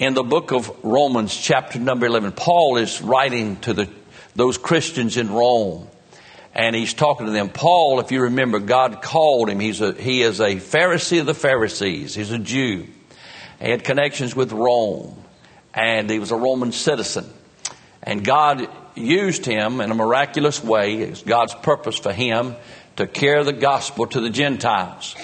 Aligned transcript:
in 0.00 0.14
the 0.14 0.22
book 0.22 0.50
of 0.50 0.72
Romans, 0.82 1.36
chapter 1.36 1.78
number 1.78 2.06
11, 2.06 2.32
Paul 2.32 2.78
is 2.78 3.02
writing 3.02 3.56
to 3.60 3.74
the, 3.74 3.88
those 4.34 4.56
Christians 4.56 5.18
in 5.18 5.30
Rome. 5.30 5.86
And 6.54 6.74
he's 6.74 6.94
talking 6.94 7.26
to 7.26 7.32
them. 7.32 7.50
Paul, 7.50 8.00
if 8.00 8.10
you 8.10 8.22
remember, 8.22 8.60
God 8.60 9.02
called 9.02 9.50
him. 9.50 9.60
He's 9.60 9.82
a, 9.82 9.92
he 9.92 10.22
is 10.22 10.40
a 10.40 10.56
Pharisee 10.56 11.20
of 11.20 11.26
the 11.26 11.34
Pharisees. 11.34 12.14
He's 12.14 12.30
a 12.30 12.38
Jew. 12.38 12.86
He 13.60 13.70
had 13.70 13.84
connections 13.84 14.34
with 14.34 14.52
Rome. 14.52 15.22
And 15.74 16.08
he 16.08 16.18
was 16.18 16.30
a 16.30 16.36
Roman 16.36 16.72
citizen. 16.72 17.26
And 18.02 18.24
God 18.24 18.68
used 18.94 19.44
him 19.44 19.82
in 19.82 19.90
a 19.90 19.94
miraculous 19.94 20.64
way. 20.64 21.02
It's 21.02 21.22
God's 21.22 21.54
purpose 21.54 21.98
for 21.98 22.12
him 22.12 22.56
to 22.96 23.06
carry 23.06 23.44
the 23.44 23.52
gospel 23.52 24.06
to 24.06 24.20
the 24.22 24.30
Gentiles. 24.30 25.14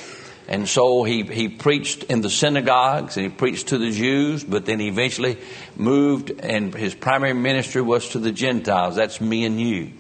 And 0.49 0.69
so 0.69 1.03
he, 1.03 1.23
he 1.23 1.49
preached 1.49 2.05
in 2.05 2.21
the 2.21 2.31
synagogues 2.31 3.17
and 3.17 3.25
he 3.25 3.31
preached 3.31 3.69
to 3.69 3.79
the 3.79 3.91
Jews, 3.91 4.45
but 4.45 4.65
then 4.65 4.79
he 4.79 4.89
eventually 4.89 5.39
moved 5.75 6.31
and 6.31 6.73
his 6.73 6.95
primary 6.95 7.33
ministry 7.33 7.83
was 7.83 8.11
to 8.11 8.21
the 8.21 8.31
Gentiles. 8.31 8.95
That's 8.95 9.21
me 9.21 9.45
and 9.45 9.61
you. 9.61 9.93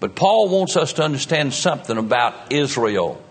But 0.00 0.16
Paul 0.16 0.48
wants 0.48 0.76
us 0.76 0.94
to 0.94 1.02
understand 1.02 1.54
something 1.54 1.96
about 1.96 2.52
Israel. 2.52 3.22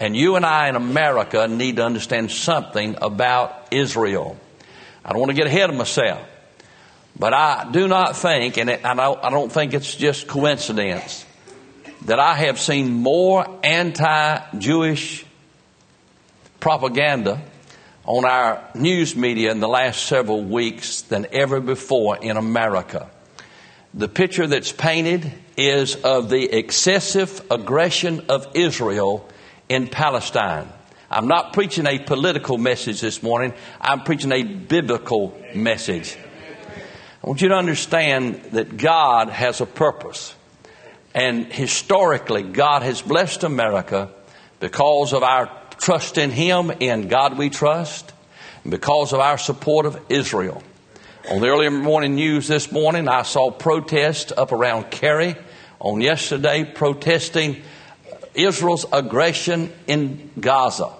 And 0.00 0.16
you 0.16 0.34
and 0.34 0.44
I 0.44 0.68
in 0.68 0.74
America 0.74 1.46
need 1.46 1.76
to 1.76 1.84
understand 1.84 2.32
something 2.32 2.96
about 3.00 3.68
Israel. 3.70 4.36
I 5.04 5.10
don't 5.10 5.20
want 5.20 5.30
to 5.30 5.36
get 5.36 5.46
ahead 5.46 5.70
of 5.70 5.76
myself. 5.76 6.20
But 7.16 7.32
I 7.32 7.68
do 7.70 7.86
not 7.86 8.16
think, 8.16 8.58
and 8.58 8.70
I 8.70 9.30
don't 9.30 9.52
think 9.52 9.74
it's 9.74 9.94
just 9.94 10.26
coincidence, 10.26 11.24
that 12.06 12.18
I 12.18 12.34
have 12.34 12.58
seen 12.58 12.92
more 12.92 13.46
anti-Jewish 13.62 15.26
propaganda 16.62 17.42
on 18.04 18.24
our 18.24 18.62
news 18.76 19.16
media 19.16 19.50
in 19.50 19.58
the 19.58 19.66
last 19.66 20.06
several 20.06 20.44
weeks 20.44 21.02
than 21.02 21.26
ever 21.32 21.60
before 21.60 22.16
in 22.18 22.36
America. 22.36 23.10
The 23.94 24.06
picture 24.06 24.46
that's 24.46 24.70
painted 24.70 25.32
is 25.56 25.96
of 25.96 26.30
the 26.30 26.56
excessive 26.56 27.44
aggression 27.50 28.26
of 28.28 28.46
Israel 28.54 29.28
in 29.68 29.88
Palestine. 29.88 30.68
I'm 31.10 31.26
not 31.26 31.52
preaching 31.52 31.88
a 31.88 31.98
political 31.98 32.58
message 32.58 33.00
this 33.00 33.24
morning. 33.24 33.54
I'm 33.80 34.04
preaching 34.04 34.30
a 34.30 34.44
biblical 34.44 35.36
message. 35.56 36.16
I 37.24 37.26
want 37.26 37.42
you 37.42 37.48
to 37.48 37.56
understand 37.56 38.36
that 38.52 38.76
God 38.76 39.30
has 39.30 39.60
a 39.60 39.66
purpose. 39.66 40.32
And 41.12 41.52
historically, 41.52 42.44
God 42.44 42.82
has 42.82 43.02
blessed 43.02 43.42
America 43.42 44.10
because 44.60 45.12
of 45.12 45.24
our 45.24 45.50
trust 45.82 46.16
in 46.16 46.30
Him, 46.30 46.70
in 46.70 47.08
God 47.08 47.36
we 47.36 47.50
trust, 47.50 48.12
because 48.66 49.12
of 49.12 49.20
our 49.20 49.36
support 49.36 49.84
of 49.84 50.00
Israel. 50.08 50.62
On 51.28 51.40
the 51.40 51.48
early 51.48 51.68
morning 51.68 52.14
news 52.14 52.46
this 52.46 52.70
morning, 52.70 53.08
I 53.08 53.22
saw 53.22 53.50
protests 53.50 54.32
up 54.36 54.52
around 54.52 54.90
Kerry 54.90 55.36
On 55.80 56.00
yesterday, 56.00 56.64
protesting 56.64 57.60
Israel's 58.34 58.86
aggression 58.92 59.72
in 59.88 60.30
Gaza. 60.38 60.92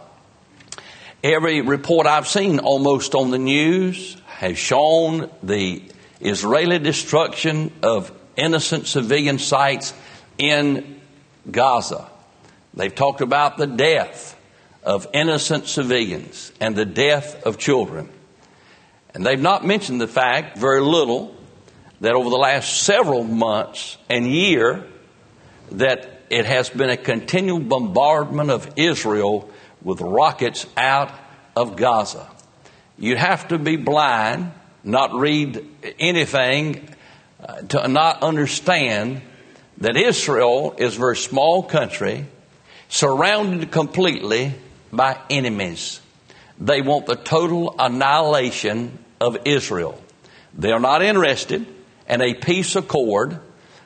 Every 1.22 1.60
report 1.60 2.08
I've 2.08 2.26
seen 2.26 2.58
almost 2.58 3.14
on 3.14 3.30
the 3.30 3.38
news 3.38 4.16
has 4.26 4.58
shown 4.58 5.30
the 5.44 5.82
Israeli 6.20 6.80
destruction 6.80 7.70
of 7.84 8.10
innocent 8.36 8.88
civilian 8.88 9.38
sites 9.38 9.94
in 10.36 11.00
Gaza. 11.48 12.08
They've 12.74 12.92
talked 12.92 13.20
about 13.20 13.58
the 13.58 13.68
death 13.68 14.36
of 14.82 15.06
innocent 15.12 15.66
civilians 15.66 16.52
and 16.60 16.74
the 16.74 16.84
death 16.84 17.42
of 17.44 17.58
children. 17.58 18.08
And 19.14 19.24
they've 19.24 19.40
not 19.40 19.64
mentioned 19.64 20.00
the 20.00 20.08
fact, 20.08 20.58
very 20.58 20.80
little, 20.80 21.34
that 22.00 22.14
over 22.14 22.30
the 22.30 22.36
last 22.36 22.82
several 22.82 23.22
months 23.22 23.96
and 24.08 24.26
year, 24.26 24.86
that 25.72 26.22
it 26.30 26.46
has 26.46 26.70
been 26.70 26.90
a 26.90 26.96
continual 26.96 27.60
bombardment 27.60 28.50
of 28.50 28.72
Israel 28.76 29.48
with 29.82 30.00
rockets 30.00 30.66
out 30.76 31.12
of 31.54 31.76
Gaza. 31.76 32.28
You 32.98 33.16
have 33.16 33.48
to 33.48 33.58
be 33.58 33.76
blind, 33.76 34.52
not 34.82 35.14
read 35.14 35.64
anything, 35.98 36.88
uh, 37.42 37.62
to 37.62 37.88
not 37.88 38.22
understand 38.22 39.22
that 39.78 39.96
Israel 39.96 40.74
is 40.78 40.96
a 40.96 40.98
very 40.98 41.16
small 41.16 41.62
country, 41.62 42.26
surrounded 42.88 43.70
completely 43.70 44.54
by 44.92 45.18
enemies. 45.30 46.00
They 46.58 46.82
want 46.82 47.06
the 47.06 47.16
total 47.16 47.74
annihilation 47.78 48.98
of 49.20 49.38
Israel. 49.44 50.00
They 50.54 50.70
are 50.70 50.80
not 50.80 51.02
interested 51.02 51.66
in 52.08 52.20
a 52.20 52.34
peace 52.34 52.76
accord. 52.76 53.40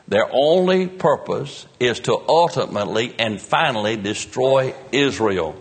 Their 0.09 0.29
only 0.31 0.87
purpose 0.87 1.67
is 1.81 2.01
to 2.01 2.21
ultimately 2.29 3.15
and 3.19 3.41
finally 3.41 3.97
destroy 3.97 4.75
Israel. 4.93 5.61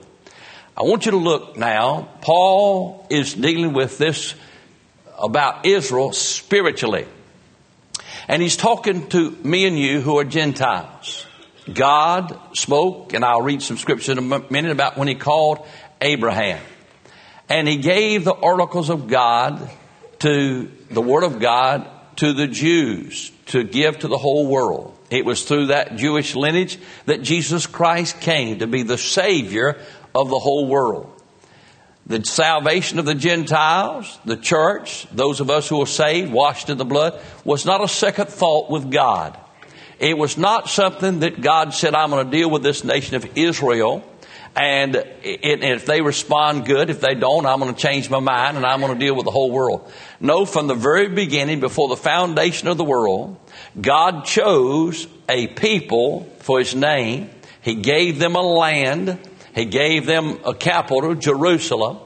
I 0.78 0.84
want 0.84 1.06
you 1.06 1.12
to 1.12 1.18
look 1.18 1.58
now. 1.58 2.10
Paul 2.22 3.08
is 3.10 3.34
dealing 3.34 3.74
with 3.74 3.98
this 3.98 4.36
about 5.18 5.66
Israel 5.66 6.12
spiritually. 6.12 7.08
And 8.28 8.42
he's 8.42 8.58
talking 8.58 9.08
to 9.10 9.32
me 9.44 9.66
and 9.68 9.78
you 9.78 10.02
who 10.02 10.18
are 10.18 10.24
Gentiles. 10.24 11.25
God 11.74 12.40
spoke, 12.54 13.14
and 13.14 13.26
I'll 13.26 13.42
read 13.42 13.62
some 13.62 13.78
scripture 13.78 14.12
in 14.12 14.18
a 14.18 14.52
minute 14.52 14.72
about 14.72 14.98
when 14.98 15.08
he 15.08 15.16
called 15.16 15.66
Abraham. 16.02 16.62
And 17.50 17.68
he 17.68 17.78
gave 17.78 18.24
the 18.24 18.34
oracles 18.34 18.90
of 18.90 19.08
God 19.08 19.70
to 20.20 20.72
the 20.90 21.02
word 21.02 21.24
of 21.24 21.40
God 21.40 21.90
to 22.18 22.34
the 22.34 22.48
Jews 22.48 23.32
to 23.48 23.64
give 23.64 24.00
to 24.00 24.08
the 24.08 24.18
whole 24.18 24.48
world. 24.48 24.96
It 25.10 25.26
was 25.26 25.44
through 25.44 25.68
that 25.68 25.98
Jewish 25.98 26.36
lineage 26.36 26.80
that 27.06 27.22
Jesus 27.22 27.68
Christ 27.68 28.20
came 28.22 28.60
to 28.60 28.68
be 28.68 28.84
the 28.84 28.98
Savior 28.98 29.80
of 30.14 30.30
the 30.30 30.40
whole 30.40 30.68
world. 30.68 31.12
The 32.08 32.24
salvation 32.24 33.00
of 33.00 33.06
the 33.06 33.16
Gentiles, 33.16 34.20
the 34.26 34.38
church, 34.38 35.08
those 35.12 35.42
of 35.42 35.50
us 35.50 35.68
who 35.68 35.82
are 35.82 35.88
saved, 35.88 36.32
washed 36.32 36.70
in 36.70 36.78
the 36.78 36.86
blood, 36.86 37.20
was 37.44 37.66
not 37.66 37.84
a 37.84 37.88
second 37.88 38.28
thought 38.28 38.70
with 38.70 38.92
God. 38.92 39.38
It 40.00 40.18
was 40.18 40.38
not 40.38 40.70
something 40.70 41.20
that 41.20 41.42
God 41.42 41.74
said, 41.74 41.96
I'm 41.96 42.10
going 42.10 42.30
to 42.30 42.38
deal 42.38 42.50
with 42.50 42.64
this 42.64 42.84
nation 42.84 43.16
of 43.16 43.38
Israel. 43.38 44.04
And 44.56 45.04
if 45.22 45.86
they 45.86 46.02
respond 46.02 46.66
good, 46.66 46.90
if 46.90 47.02
they 47.02 47.14
don't, 47.14 47.46
I'm 47.46 47.60
going 47.60 47.74
to 47.74 47.80
change 47.80 48.10
my 48.10 48.20
mind 48.20 48.56
and 48.56 48.66
I'm 48.66 48.80
going 48.80 48.94
to 48.94 49.00
deal 49.00 49.16
with 49.16 49.26
the 49.26 49.32
whole 49.32 49.52
world. 49.52 49.92
No, 50.20 50.46
from 50.46 50.68
the 50.68 50.76
very 50.76 51.10
beginning, 51.10 51.60
before 51.60 51.90
the 51.90 51.98
foundation 51.98 52.70
of 52.70 52.78
the 52.78 52.84
world, 52.86 53.38
God 53.80 54.24
chose 54.26 55.08
a 55.28 55.48
people 55.48 56.24
for 56.40 56.60
His 56.60 56.74
name. 56.74 57.30
He 57.62 57.76
gave 57.76 58.18
them 58.18 58.36
a 58.36 58.42
land. 58.42 59.20
He 59.54 59.66
gave 59.66 60.06
them 60.06 60.40
a 60.46 60.54
capital, 60.54 61.16
Jerusalem. 61.16 62.00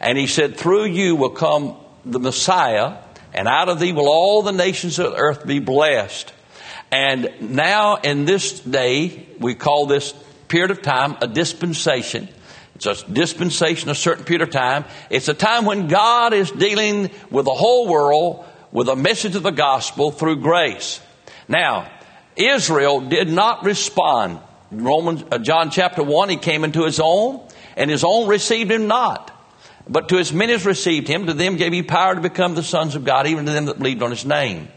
And 0.00 0.16
He 0.16 0.28
said, 0.28 0.56
through 0.56 0.86
you 0.86 1.16
will 1.16 1.30
come 1.30 1.76
the 2.04 2.20
Messiah 2.20 2.98
and 3.34 3.48
out 3.48 3.68
of 3.68 3.78
thee 3.78 3.92
will 3.92 4.08
all 4.08 4.42
the 4.42 4.52
nations 4.52 4.98
of 4.98 5.10
the 5.10 5.16
earth 5.16 5.46
be 5.46 5.58
blessed. 5.58 6.32
And 6.90 7.32
now 7.40 7.96
in 7.96 8.24
this 8.24 8.60
day, 8.60 9.26
we 9.38 9.54
call 9.54 9.86
this 9.86 10.12
period 10.48 10.70
of 10.70 10.82
time 10.82 11.16
a 11.20 11.26
dispensation. 11.26 12.28
It's 12.76 12.86
a 12.86 12.94
dispensation, 13.10 13.88
a 13.88 13.94
certain 13.94 14.24
period 14.24 14.42
of 14.42 14.50
time. 14.50 14.84
It's 15.10 15.28
a 15.28 15.34
time 15.34 15.64
when 15.64 15.88
God 15.88 16.32
is 16.32 16.50
dealing 16.50 17.10
with 17.30 17.46
the 17.46 17.54
whole 17.54 17.88
world 17.88 18.44
with 18.70 18.88
a 18.88 18.96
message 18.96 19.34
of 19.34 19.42
the 19.42 19.50
gospel 19.50 20.10
through 20.10 20.36
grace. 20.36 21.00
Now, 21.48 21.90
Israel 22.36 23.00
did 23.00 23.30
not 23.30 23.64
respond. 23.64 24.40
Romans, 24.70 25.24
uh, 25.30 25.38
John 25.38 25.70
chapter 25.70 26.02
1, 26.02 26.28
he 26.28 26.36
came 26.36 26.64
into 26.64 26.84
his 26.84 27.00
own, 27.00 27.40
and 27.76 27.90
his 27.90 28.04
own 28.04 28.28
received 28.28 28.70
him 28.70 28.86
not. 28.86 29.32
But 29.88 30.08
to 30.10 30.18
as 30.18 30.32
many 30.32 30.52
as 30.52 30.66
received 30.66 31.08
him, 31.08 31.26
to 31.26 31.32
them 31.32 31.56
gave 31.56 31.72
he 31.72 31.82
power 31.82 32.14
to 32.14 32.20
become 32.20 32.54
the 32.54 32.62
sons 32.62 32.94
of 32.94 33.04
God, 33.04 33.26
even 33.26 33.46
to 33.46 33.52
them 33.52 33.66
that 33.66 33.78
believed 33.78 34.02
on 34.02 34.10
his 34.10 34.26
name. 34.26 34.68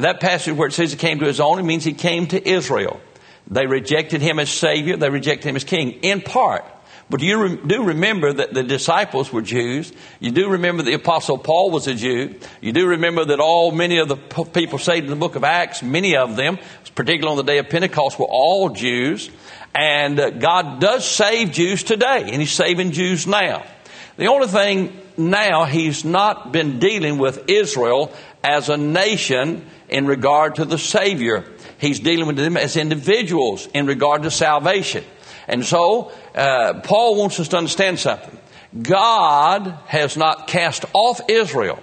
And 0.00 0.06
that 0.06 0.20
passage 0.20 0.56
where 0.56 0.66
it 0.66 0.72
says 0.72 0.92
he 0.92 0.96
came 0.96 1.18
to 1.18 1.26
his 1.26 1.40
own, 1.40 1.58
it 1.58 1.62
means 1.62 1.84
he 1.84 1.92
came 1.92 2.26
to 2.28 2.48
Israel. 2.48 3.02
They 3.48 3.66
rejected 3.66 4.22
him 4.22 4.38
as 4.38 4.48
Savior. 4.48 4.96
They 4.96 5.10
rejected 5.10 5.46
him 5.46 5.56
as 5.56 5.64
King, 5.64 5.90
in 6.00 6.22
part. 6.22 6.64
But 7.10 7.20
you 7.20 7.42
re- 7.42 7.58
do 7.66 7.82
remember 7.82 8.32
that 8.32 8.54
the 8.54 8.62
disciples 8.62 9.30
were 9.30 9.42
Jews. 9.42 9.92
You 10.18 10.30
do 10.30 10.48
remember 10.48 10.82
the 10.82 10.94
Apostle 10.94 11.36
Paul 11.36 11.70
was 11.70 11.86
a 11.86 11.94
Jew. 11.94 12.34
You 12.62 12.72
do 12.72 12.86
remember 12.86 13.26
that 13.26 13.40
all, 13.40 13.72
many 13.72 13.98
of 13.98 14.08
the 14.08 14.16
p- 14.16 14.44
people 14.44 14.78
saved 14.78 15.04
in 15.04 15.10
the 15.10 15.16
book 15.16 15.36
of 15.36 15.44
Acts, 15.44 15.82
many 15.82 16.16
of 16.16 16.34
them, 16.34 16.58
particularly 16.94 17.38
on 17.38 17.44
the 17.44 17.52
day 17.52 17.58
of 17.58 17.68
Pentecost, 17.68 18.18
were 18.18 18.24
all 18.24 18.70
Jews. 18.70 19.28
And 19.74 20.18
uh, 20.18 20.30
God 20.30 20.80
does 20.80 21.06
save 21.06 21.52
Jews 21.52 21.84
today, 21.84 22.22
and 22.22 22.40
He's 22.40 22.52
saving 22.52 22.92
Jews 22.92 23.26
now. 23.26 23.66
The 24.16 24.28
only 24.28 24.48
thing 24.48 24.98
now, 25.20 25.64
He's 25.64 26.04
not 26.04 26.52
been 26.52 26.78
dealing 26.78 27.18
with 27.18 27.48
Israel 27.48 28.12
as 28.42 28.68
a 28.68 28.76
nation 28.76 29.66
in 29.88 30.06
regard 30.06 30.56
to 30.56 30.64
the 30.64 30.78
Savior. 30.78 31.44
He's 31.78 32.00
dealing 32.00 32.26
with 32.26 32.36
them 32.36 32.56
as 32.56 32.76
individuals 32.76 33.68
in 33.74 33.86
regard 33.86 34.22
to 34.24 34.30
salvation. 34.30 35.04
And 35.46 35.64
so, 35.64 36.12
uh, 36.34 36.80
Paul 36.84 37.16
wants 37.16 37.38
us 37.40 37.48
to 37.48 37.56
understand 37.56 37.98
something. 37.98 38.38
God 38.80 39.78
has 39.86 40.16
not 40.16 40.46
cast 40.46 40.84
off 40.92 41.20
Israel. 41.28 41.82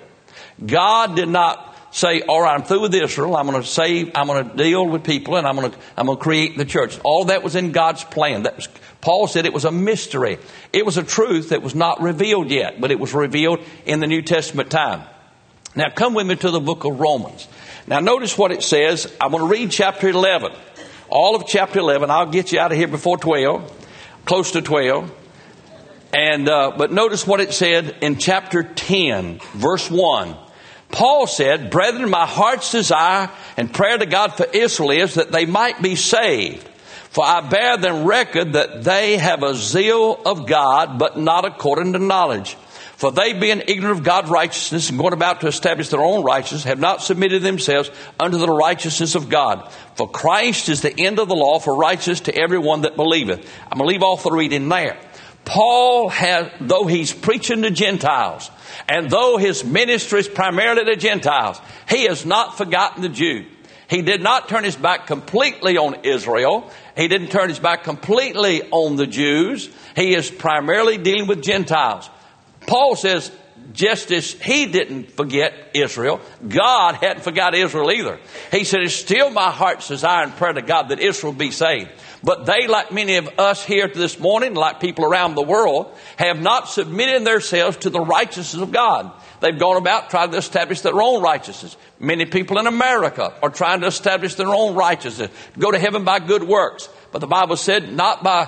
God 0.65 1.15
did 1.15 1.29
not 1.29 1.66
say, 1.97 2.21
all 2.21 2.41
right, 2.41 2.53
I'm 2.53 2.63
through 2.63 2.81
with 2.81 2.93
Israel. 2.93 3.35
I'm 3.35 3.47
going 3.47 3.59
to 3.59 3.67
save, 3.67 4.11
I'm 4.13 4.27
going 4.27 4.47
to 4.47 4.55
deal 4.55 4.85
with 4.85 5.03
people 5.03 5.35
and 5.35 5.47
I'm 5.47 5.55
going 5.55 5.71
to, 5.71 5.77
I'm 5.97 6.05
going 6.05 6.17
to 6.17 6.23
create 6.23 6.55
the 6.55 6.65
church. 6.65 6.99
All 7.03 7.25
that 7.25 7.41
was 7.41 7.55
in 7.55 7.71
God's 7.71 8.03
plan. 8.03 8.43
That 8.43 8.55
was, 8.55 8.67
Paul 9.01 9.25
said 9.25 9.47
it 9.47 9.53
was 9.53 9.65
a 9.65 9.71
mystery. 9.71 10.37
It 10.71 10.85
was 10.85 10.97
a 10.97 11.03
truth 11.03 11.49
that 11.49 11.63
was 11.63 11.73
not 11.73 11.99
revealed 11.99 12.51
yet, 12.51 12.79
but 12.79 12.91
it 12.91 12.99
was 12.99 13.15
revealed 13.15 13.61
in 13.85 13.99
the 13.99 14.05
New 14.05 14.21
Testament 14.21 14.69
time. 14.69 15.01
Now 15.75 15.89
come 15.89 16.13
with 16.13 16.27
me 16.27 16.35
to 16.35 16.51
the 16.51 16.59
book 16.59 16.85
of 16.85 16.99
Romans. 16.99 17.47
Now 17.87 17.99
notice 17.99 18.37
what 18.37 18.51
it 18.51 18.61
says. 18.61 19.11
I'm 19.19 19.31
going 19.31 19.43
to 19.43 19.49
read 19.49 19.71
chapter 19.71 20.07
11. 20.07 20.51
All 21.09 21.35
of 21.35 21.47
chapter 21.47 21.79
11. 21.79 22.11
I'll 22.11 22.29
get 22.29 22.51
you 22.51 22.59
out 22.59 22.71
of 22.71 22.77
here 22.77 22.87
before 22.87 23.17
12, 23.17 23.87
close 24.25 24.51
to 24.51 24.61
12. 24.61 25.11
And, 26.13 26.47
uh, 26.47 26.73
but 26.77 26.91
notice 26.91 27.25
what 27.25 27.39
it 27.39 27.53
said 27.53 27.97
in 28.01 28.17
chapter 28.17 28.61
10, 28.61 29.39
verse 29.55 29.89
1. 29.89 30.37
Paul 30.91 31.27
said, 31.27 31.69
Brethren, 31.69 32.09
my 32.09 32.25
heart's 32.25 32.71
desire 32.71 33.29
and 33.55 33.73
prayer 33.73 33.97
to 33.97 34.05
God 34.05 34.33
for 34.33 34.45
Israel 34.45 34.91
is 34.91 35.15
that 35.15 35.31
they 35.31 35.45
might 35.45 35.81
be 35.81 35.95
saved. 35.95 36.67
For 37.09 37.23
I 37.25 37.41
bear 37.41 37.77
them 37.77 38.05
record 38.05 38.53
that 38.53 38.83
they 38.83 39.17
have 39.17 39.43
a 39.43 39.55
zeal 39.55 40.21
of 40.25 40.47
God, 40.47 40.99
but 40.99 41.17
not 41.17 41.45
according 41.45 41.93
to 41.93 41.99
knowledge. 41.99 42.55
For 42.97 43.11
they, 43.11 43.33
being 43.33 43.61
ignorant 43.67 43.99
of 43.99 44.03
God's 44.03 44.29
righteousness 44.29 44.89
and 44.89 44.97
going 44.97 45.13
about 45.13 45.41
to 45.41 45.47
establish 45.47 45.89
their 45.89 46.01
own 46.01 46.23
righteousness, 46.23 46.63
have 46.63 46.79
not 46.79 47.03
submitted 47.03 47.43
themselves 47.43 47.91
unto 48.19 48.39
the 48.39 48.49
righteousness 48.49 49.13
of 49.13 49.29
God. 49.29 49.71
For 49.95 50.09
Christ 50.09 50.67
is 50.67 50.81
the 50.81 50.99
end 50.99 51.19
of 51.19 51.27
the 51.27 51.35
law 51.35 51.59
for 51.59 51.75
righteousness 51.75 52.21
to 52.21 52.35
everyone 52.35 52.81
that 52.81 52.95
believeth. 52.95 53.47
I'm 53.71 53.77
going 53.77 53.87
to 53.87 53.93
leave 53.93 54.01
off 54.01 54.23
the 54.23 54.31
reading 54.31 54.67
there. 54.67 54.97
Paul 55.47 56.09
has, 56.09 56.51
though 56.59 56.85
he's 56.87 57.13
preaching 57.13 57.61
to 57.61 57.71
Gentiles, 57.71 58.51
and 58.89 59.09
though 59.09 59.37
his 59.37 59.63
ministry 59.63 60.19
is 60.19 60.27
primarily 60.27 60.83
to 60.83 60.97
Gentiles, 60.97 61.61
he 61.89 62.03
has 62.03 62.25
not 62.25 62.57
forgotten 62.57 63.01
the 63.01 63.07
Jew. 63.07 63.45
He 63.89 64.01
did 64.01 64.21
not 64.21 64.49
turn 64.49 64.65
his 64.65 64.75
back 64.75 65.07
completely 65.07 65.77
on 65.77 66.03
Israel. 66.03 66.69
He 66.97 67.07
didn't 67.07 67.29
turn 67.29 67.47
his 67.47 67.59
back 67.59 67.85
completely 67.85 68.63
on 68.63 68.97
the 68.97 69.07
Jews. 69.07 69.69
He 69.95 70.13
is 70.13 70.29
primarily 70.29 70.97
dealing 70.97 71.27
with 71.27 71.41
Gentiles. 71.41 72.09
Paul 72.67 72.97
says, 72.97 73.31
just 73.71 74.11
as 74.11 74.31
he 74.31 74.65
didn't 74.65 75.11
forget 75.11 75.53
Israel, 75.73 76.19
God 76.47 76.95
hadn't 76.95 77.23
forgot 77.23 77.55
Israel 77.55 77.91
either. 77.91 78.19
He 78.51 78.63
said, 78.63 78.81
It's 78.81 78.93
still 78.93 79.29
my 79.29 79.51
heart's 79.51 79.87
desire 79.87 80.23
and 80.23 80.35
prayer 80.35 80.53
to 80.53 80.61
God 80.61 80.89
that 80.89 80.99
Israel 80.99 81.33
be 81.33 81.51
saved. 81.51 81.89
But 82.23 82.45
they, 82.45 82.67
like 82.67 82.91
many 82.91 83.17
of 83.17 83.29
us 83.39 83.63
here 83.63 83.87
this 83.87 84.19
morning, 84.19 84.55
like 84.55 84.79
people 84.79 85.05
around 85.05 85.35
the 85.35 85.43
world, 85.43 85.95
have 86.17 86.41
not 86.41 86.67
submitted 86.67 87.23
themselves 87.23 87.77
to 87.77 87.89
the 87.89 87.99
righteousness 87.99 88.61
of 88.61 88.71
God. 88.71 89.11
They've 89.39 89.57
gone 89.57 89.77
about 89.77 90.09
trying 90.09 90.31
to 90.31 90.37
establish 90.37 90.81
their 90.81 90.99
own 90.99 91.21
righteousness. 91.21 91.77
Many 91.99 92.25
people 92.25 92.57
in 92.57 92.65
America 92.65 93.33
are 93.43 93.49
trying 93.49 93.81
to 93.81 93.87
establish 93.87 94.35
their 94.35 94.47
own 94.47 94.75
righteousness, 94.75 95.29
go 95.57 95.71
to 95.71 95.77
heaven 95.77 96.03
by 96.03 96.19
good 96.19 96.43
works. 96.43 96.89
But 97.11 97.19
the 97.19 97.27
Bible 97.27 97.55
said, 97.55 97.93
not 97.93 98.23
by 98.23 98.47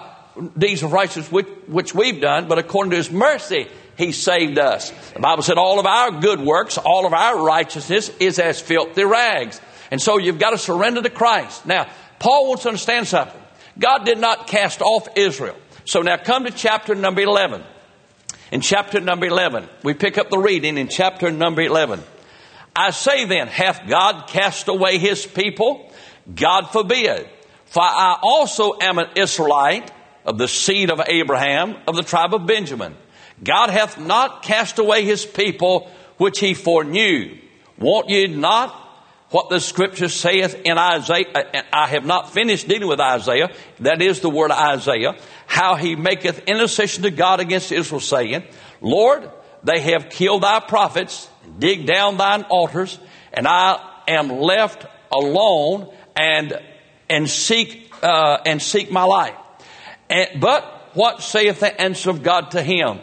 deeds 0.57 0.83
of 0.83 0.91
righteousness 0.91 1.31
which, 1.31 1.47
which 1.67 1.93
we've 1.93 2.21
done, 2.21 2.47
but 2.47 2.57
according 2.57 2.91
to 2.91 2.97
His 2.97 3.11
mercy, 3.11 3.67
He 3.97 4.11
saved 4.11 4.57
us. 4.57 4.89
The 5.13 5.19
Bible 5.19 5.43
said 5.43 5.57
all 5.57 5.79
of 5.79 5.85
our 5.85 6.19
good 6.19 6.39
works, 6.39 6.77
all 6.77 7.05
of 7.05 7.13
our 7.13 7.43
righteousness 7.43 8.09
is 8.19 8.39
as 8.39 8.59
filthy 8.59 9.03
rags. 9.03 9.61
And 9.91 10.01
so 10.01 10.17
you've 10.17 10.39
got 10.39 10.51
to 10.51 10.57
surrender 10.57 11.01
to 11.01 11.09
Christ. 11.09 11.65
Now, 11.65 11.87
Paul 12.19 12.47
wants 12.47 12.63
to 12.63 12.69
understand 12.69 13.07
something. 13.07 13.38
God 13.79 14.05
did 14.05 14.19
not 14.19 14.47
cast 14.47 14.81
off 14.81 15.07
Israel. 15.15 15.55
So 15.85 16.01
now 16.01 16.17
come 16.17 16.45
to 16.45 16.51
chapter 16.51 16.93
number 16.93 17.21
11. 17.21 17.63
In 18.51 18.61
chapter 18.61 18.99
number 18.99 19.25
11, 19.25 19.67
we 19.83 19.93
pick 19.93 20.17
up 20.17 20.29
the 20.29 20.37
reading 20.37 20.77
in 20.77 20.87
chapter 20.87 21.31
number 21.31 21.61
11. 21.61 22.01
I 22.75 22.91
say 22.91 23.25
then, 23.25 23.47
hath 23.47 23.87
God 23.87 24.27
cast 24.27 24.67
away 24.67 24.97
his 24.97 25.25
people? 25.25 25.91
God 26.33 26.71
forbid. 26.71 27.27
For 27.65 27.83
I 27.83 28.17
also 28.21 28.73
am 28.79 28.97
an 28.97 29.09
Israelite 29.15 29.91
of 30.25 30.37
the 30.37 30.47
seed 30.47 30.89
of 30.89 31.01
Abraham, 31.07 31.75
of 31.87 31.95
the 31.95 32.03
tribe 32.03 32.33
of 32.33 32.45
Benjamin. 32.45 32.95
God 33.43 33.69
hath 33.69 33.99
not 33.99 34.43
cast 34.43 34.79
away 34.79 35.05
his 35.05 35.25
people 35.25 35.91
which 36.17 36.39
he 36.39 36.53
foreknew. 36.53 37.37
Want 37.77 38.09
ye 38.09 38.27
not 38.27 38.78
what 39.29 39.49
the 39.49 39.59
scripture 39.59 40.09
saith 40.09 40.61
in 40.65 40.77
Isaiah. 40.77 41.25
Uh, 41.33 41.61
I 41.71 41.87
have 41.87 42.05
not 42.05 42.33
finished 42.33 42.67
dealing 42.67 42.87
with 42.87 42.99
Isaiah. 42.99 43.49
That 43.79 44.01
is 44.01 44.21
the 44.21 44.29
word 44.29 44.51
Isaiah. 44.51 45.15
How 45.45 45.75
he 45.75 45.95
maketh 45.95 46.39
intercession 46.47 47.03
to 47.03 47.11
God 47.11 47.39
against 47.39 47.71
Israel, 47.71 47.99
saying, 47.99 48.43
Lord, 48.81 49.29
they 49.63 49.79
have 49.81 50.09
killed 50.09 50.43
thy 50.43 50.59
prophets, 50.59 51.29
dig 51.57 51.85
down 51.85 52.17
thine 52.17 52.43
altars, 52.43 52.97
and 53.33 53.47
I 53.47 53.79
am 54.07 54.29
left 54.29 54.85
alone 55.11 55.93
and 56.15 56.59
and 57.09 57.29
seek 57.29 57.91
uh, 58.01 58.37
and 58.45 58.61
seek 58.61 58.91
my 58.91 59.03
life. 59.03 59.35
And, 60.09 60.39
but 60.39 60.89
what 60.93 61.21
saith 61.21 61.59
the 61.59 61.81
answer 61.81 62.09
of 62.09 62.23
God 62.23 62.51
to 62.51 62.63
him? 62.63 62.99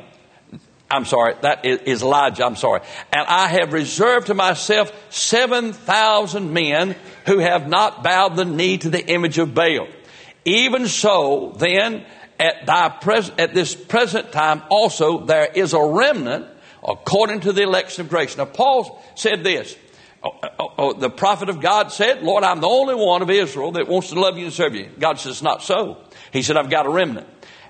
I'm 0.91 1.05
sorry, 1.05 1.35
that 1.43 1.65
is 1.65 2.03
Elijah, 2.03 2.45
I'm 2.45 2.55
sorry. 2.55 2.81
And 3.13 3.27
I 3.27 3.49
have 3.49 3.73
reserved 3.73 4.29
to 4.29 4.35
myself 4.35 4.93
7,000 5.11 6.53
men 6.53 6.95
who 7.27 7.39
have 7.39 7.69
not 7.69 8.05
bowed 8.05 8.37
the 8.37 8.45
knee 8.45 8.79
to 8.79 8.91
the 8.91 9.05
image 9.05 9.39
of 9.39 9.53
Baal. 9.53 9.89
Even 10.45 10.87
so, 10.87 11.55
then, 11.59 12.07
at, 12.39 12.67
thy 12.67 12.89
pres- 12.89 13.33
at 13.37 13.53
this 13.53 13.75
present 13.75 14.31
time 14.31 14.63
also, 14.71 15.25
there 15.25 15.47
is 15.47 15.73
a 15.73 15.85
remnant 15.85 16.47
according 16.87 17.41
to 17.41 17.53
the 17.53 17.63
election 17.63 18.03
of 18.03 18.09
grace. 18.09 18.37
Now, 18.37 18.45
Paul 18.45 19.03
said 19.17 19.43
this. 19.43 19.77
Oh, 20.23 20.31
oh, 20.41 20.49
oh, 20.59 20.75
oh 20.79 20.93
the 20.93 21.11
prophet 21.11 21.49
of 21.49 21.61
God 21.61 21.91
said, 21.91 22.23
Lord, 22.23 22.45
I'm 22.45 22.61
the 22.61 22.69
only 22.69 22.95
one 22.95 23.23
of 23.23 23.31
Israel 23.31 23.73
that 23.73 23.89
wants 23.89 24.11
to 24.11 24.21
love 24.21 24.39
you 24.39 24.45
and 24.45 24.53
serve 24.53 24.77
you. 24.77 24.89
God 25.01 25.19
says, 25.19 25.43
not 25.43 25.65
so. 25.65 25.99
He 26.33 26.43
said, 26.43 26.57
I've 26.57 26.71
got 26.71 26.87
a 26.87 26.91
remnant. 26.91 27.27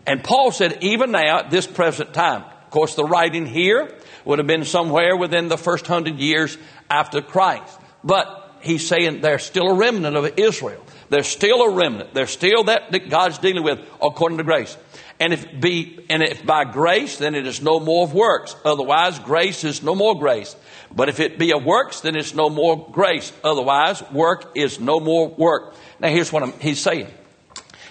And 0.06 0.22
Paul 0.22 0.52
said, 0.52 0.82
even 0.82 1.12
now, 1.12 1.38
at 1.38 1.50
this 1.50 1.66
present 1.66 2.12
time, 2.12 2.44
of 2.66 2.70
course, 2.72 2.96
the 2.96 3.04
writing 3.04 3.46
here 3.46 3.94
would 4.24 4.40
have 4.40 4.48
been 4.48 4.64
somewhere 4.64 5.16
within 5.16 5.46
the 5.46 5.56
first 5.56 5.86
hundred 5.86 6.18
years 6.18 6.58
after 6.90 7.22
Christ. 7.22 7.78
But 8.02 8.56
he's 8.60 8.86
saying 8.86 9.20
there's 9.20 9.44
still 9.44 9.68
a 9.68 9.74
remnant 9.74 10.16
of 10.16 10.36
Israel. 10.36 10.84
There's 11.08 11.28
still 11.28 11.62
a 11.62 11.70
remnant. 11.70 12.12
There's 12.12 12.30
still 12.30 12.64
that, 12.64 12.90
that 12.90 13.08
God's 13.08 13.38
dealing 13.38 13.62
with 13.62 13.78
according 14.02 14.38
to 14.38 14.44
grace. 14.44 14.76
And 15.20 15.32
if 15.32 15.60
be 15.60 16.04
and 16.10 16.24
if 16.24 16.44
by 16.44 16.64
grace, 16.64 17.18
then 17.18 17.36
it 17.36 17.46
is 17.46 17.62
no 17.62 17.78
more 17.78 18.02
of 18.02 18.12
works. 18.12 18.56
Otherwise, 18.64 19.20
grace 19.20 19.62
is 19.62 19.82
no 19.84 19.94
more 19.94 20.18
grace. 20.18 20.56
But 20.94 21.08
if 21.08 21.20
it 21.20 21.38
be 21.38 21.52
of 21.52 21.64
works, 21.64 22.00
then 22.00 22.16
it's 22.16 22.34
no 22.34 22.50
more 22.50 22.90
grace. 22.90 23.32
Otherwise, 23.44 24.02
work 24.10 24.56
is 24.56 24.80
no 24.80 24.98
more 24.98 25.28
work. 25.28 25.74
Now 26.00 26.08
here's 26.08 26.32
what 26.32 26.42
I'm, 26.42 26.52
he's 26.58 26.80
saying. 26.80 27.06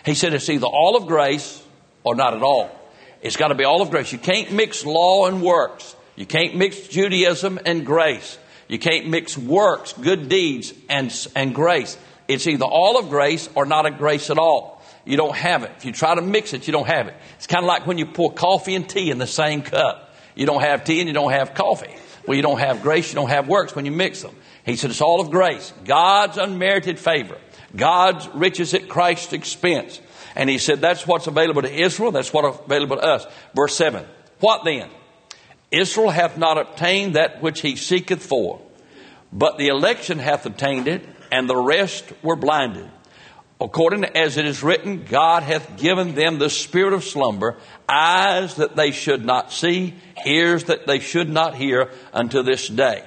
He 0.03 0.15
said 0.15 0.33
it's 0.33 0.49
either 0.49 0.67
all 0.67 0.97
of 0.97 1.07
grace 1.07 1.63
or 2.03 2.13
not 2.13 2.33
at 2.33 2.43
all. 2.43 2.69
It's 3.25 3.37
got 3.37 3.47
to 3.47 3.55
be 3.55 3.63
all 3.63 3.81
of 3.81 3.89
grace. 3.89 4.11
You 4.11 4.19
can't 4.19 4.51
mix 4.51 4.85
law 4.85 5.25
and 5.25 5.41
works. 5.41 5.95
You 6.15 6.27
can't 6.27 6.57
mix 6.57 6.87
Judaism 6.87 7.57
and 7.65 7.83
grace. 7.83 8.37
You 8.67 8.77
can't 8.77 9.07
mix 9.07 9.35
works, 9.35 9.93
good 9.93 10.29
deeds, 10.29 10.75
and, 10.89 11.11
and 11.35 11.55
grace. 11.55 11.97
It's 12.27 12.45
either 12.45 12.65
all 12.65 12.99
of 12.99 13.09
grace 13.09 13.49
or 13.55 13.65
not 13.65 13.87
a 13.87 13.89
grace 13.89 14.29
at 14.29 14.37
all. 14.37 14.79
You 15.05 15.17
don't 15.17 15.35
have 15.35 15.63
it. 15.63 15.71
If 15.75 15.85
you 15.85 15.91
try 15.91 16.13
to 16.13 16.21
mix 16.21 16.53
it, 16.53 16.67
you 16.67 16.71
don't 16.71 16.85
have 16.85 17.07
it. 17.07 17.15
It's 17.37 17.47
kind 17.47 17.63
of 17.63 17.67
like 17.67 17.87
when 17.87 17.97
you 17.97 18.05
pour 18.05 18.31
coffee 18.31 18.75
and 18.75 18.87
tea 18.87 19.09
in 19.09 19.17
the 19.17 19.25
same 19.25 19.63
cup. 19.63 20.13
You 20.35 20.45
don't 20.45 20.61
have 20.61 20.83
tea 20.83 20.99
and 20.99 21.07
you 21.07 21.13
don't 21.15 21.31
have 21.31 21.55
coffee. 21.55 21.95
Well, 22.27 22.35
you 22.35 22.43
don't 22.43 22.59
have 22.59 22.83
grace, 22.83 23.09
you 23.09 23.15
don't 23.15 23.29
have 23.29 23.47
works 23.47 23.75
when 23.75 23.87
you 23.87 23.91
mix 23.91 24.21
them. 24.21 24.35
He 24.67 24.75
said 24.75 24.91
it's 24.91 25.01
all 25.01 25.19
of 25.19 25.31
grace. 25.31 25.73
God's 25.83 26.37
unmerited 26.37 26.99
favor. 26.99 27.39
God's 27.75 28.27
riches 28.35 28.75
at 28.75 28.87
Christ's 28.87 29.33
expense. 29.33 29.99
And 30.35 30.49
he 30.49 30.57
said, 30.57 30.81
that's 30.81 31.07
what's 31.07 31.27
available 31.27 31.61
to 31.61 31.73
Israel. 31.73 32.11
That's 32.11 32.33
what's 32.33 32.59
available 32.65 32.97
to 32.97 33.03
us. 33.03 33.25
Verse 33.55 33.75
7. 33.75 34.05
What 34.39 34.65
then? 34.65 34.89
Israel 35.71 36.09
hath 36.09 36.37
not 36.37 36.57
obtained 36.57 37.15
that 37.15 37.41
which 37.41 37.61
he 37.61 37.75
seeketh 37.75 38.23
for, 38.23 38.61
but 39.31 39.57
the 39.57 39.67
election 39.67 40.19
hath 40.19 40.45
obtained 40.45 40.87
it, 40.87 41.03
and 41.31 41.49
the 41.49 41.57
rest 41.57 42.11
were 42.21 42.35
blinded. 42.35 42.89
According 43.59 44.03
as 44.03 44.37
it 44.37 44.45
is 44.45 44.63
written, 44.63 45.05
God 45.05 45.43
hath 45.43 45.77
given 45.77 46.13
them 46.13 46.39
the 46.39 46.49
spirit 46.49 46.93
of 46.93 47.05
slumber, 47.05 47.55
eyes 47.87 48.55
that 48.55 48.75
they 48.75 48.91
should 48.91 49.25
not 49.25 49.51
see, 49.51 49.95
ears 50.25 50.65
that 50.65 50.85
they 50.85 50.99
should 50.99 51.29
not 51.29 51.55
hear 51.55 51.89
unto 52.13 52.43
this 52.43 52.67
day. 52.67 53.03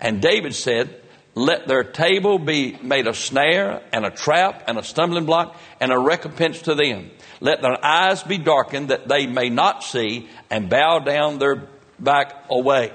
And 0.00 0.22
David 0.22 0.54
said, 0.54 1.02
let 1.38 1.68
their 1.68 1.84
table 1.84 2.38
be 2.38 2.76
made 2.82 3.06
a 3.06 3.14
snare 3.14 3.82
and 3.92 4.04
a 4.04 4.10
trap 4.10 4.64
and 4.66 4.78
a 4.78 4.82
stumbling 4.82 5.24
block 5.24 5.56
and 5.80 5.92
a 5.92 5.98
recompense 5.98 6.62
to 6.62 6.74
them. 6.74 7.10
Let 7.40 7.62
their 7.62 7.82
eyes 7.84 8.22
be 8.22 8.38
darkened 8.38 8.88
that 8.88 9.08
they 9.08 9.26
may 9.26 9.48
not 9.48 9.84
see 9.84 10.28
and 10.50 10.68
bow 10.68 10.98
down 10.98 11.38
their 11.38 11.68
back 11.98 12.46
away. 12.50 12.92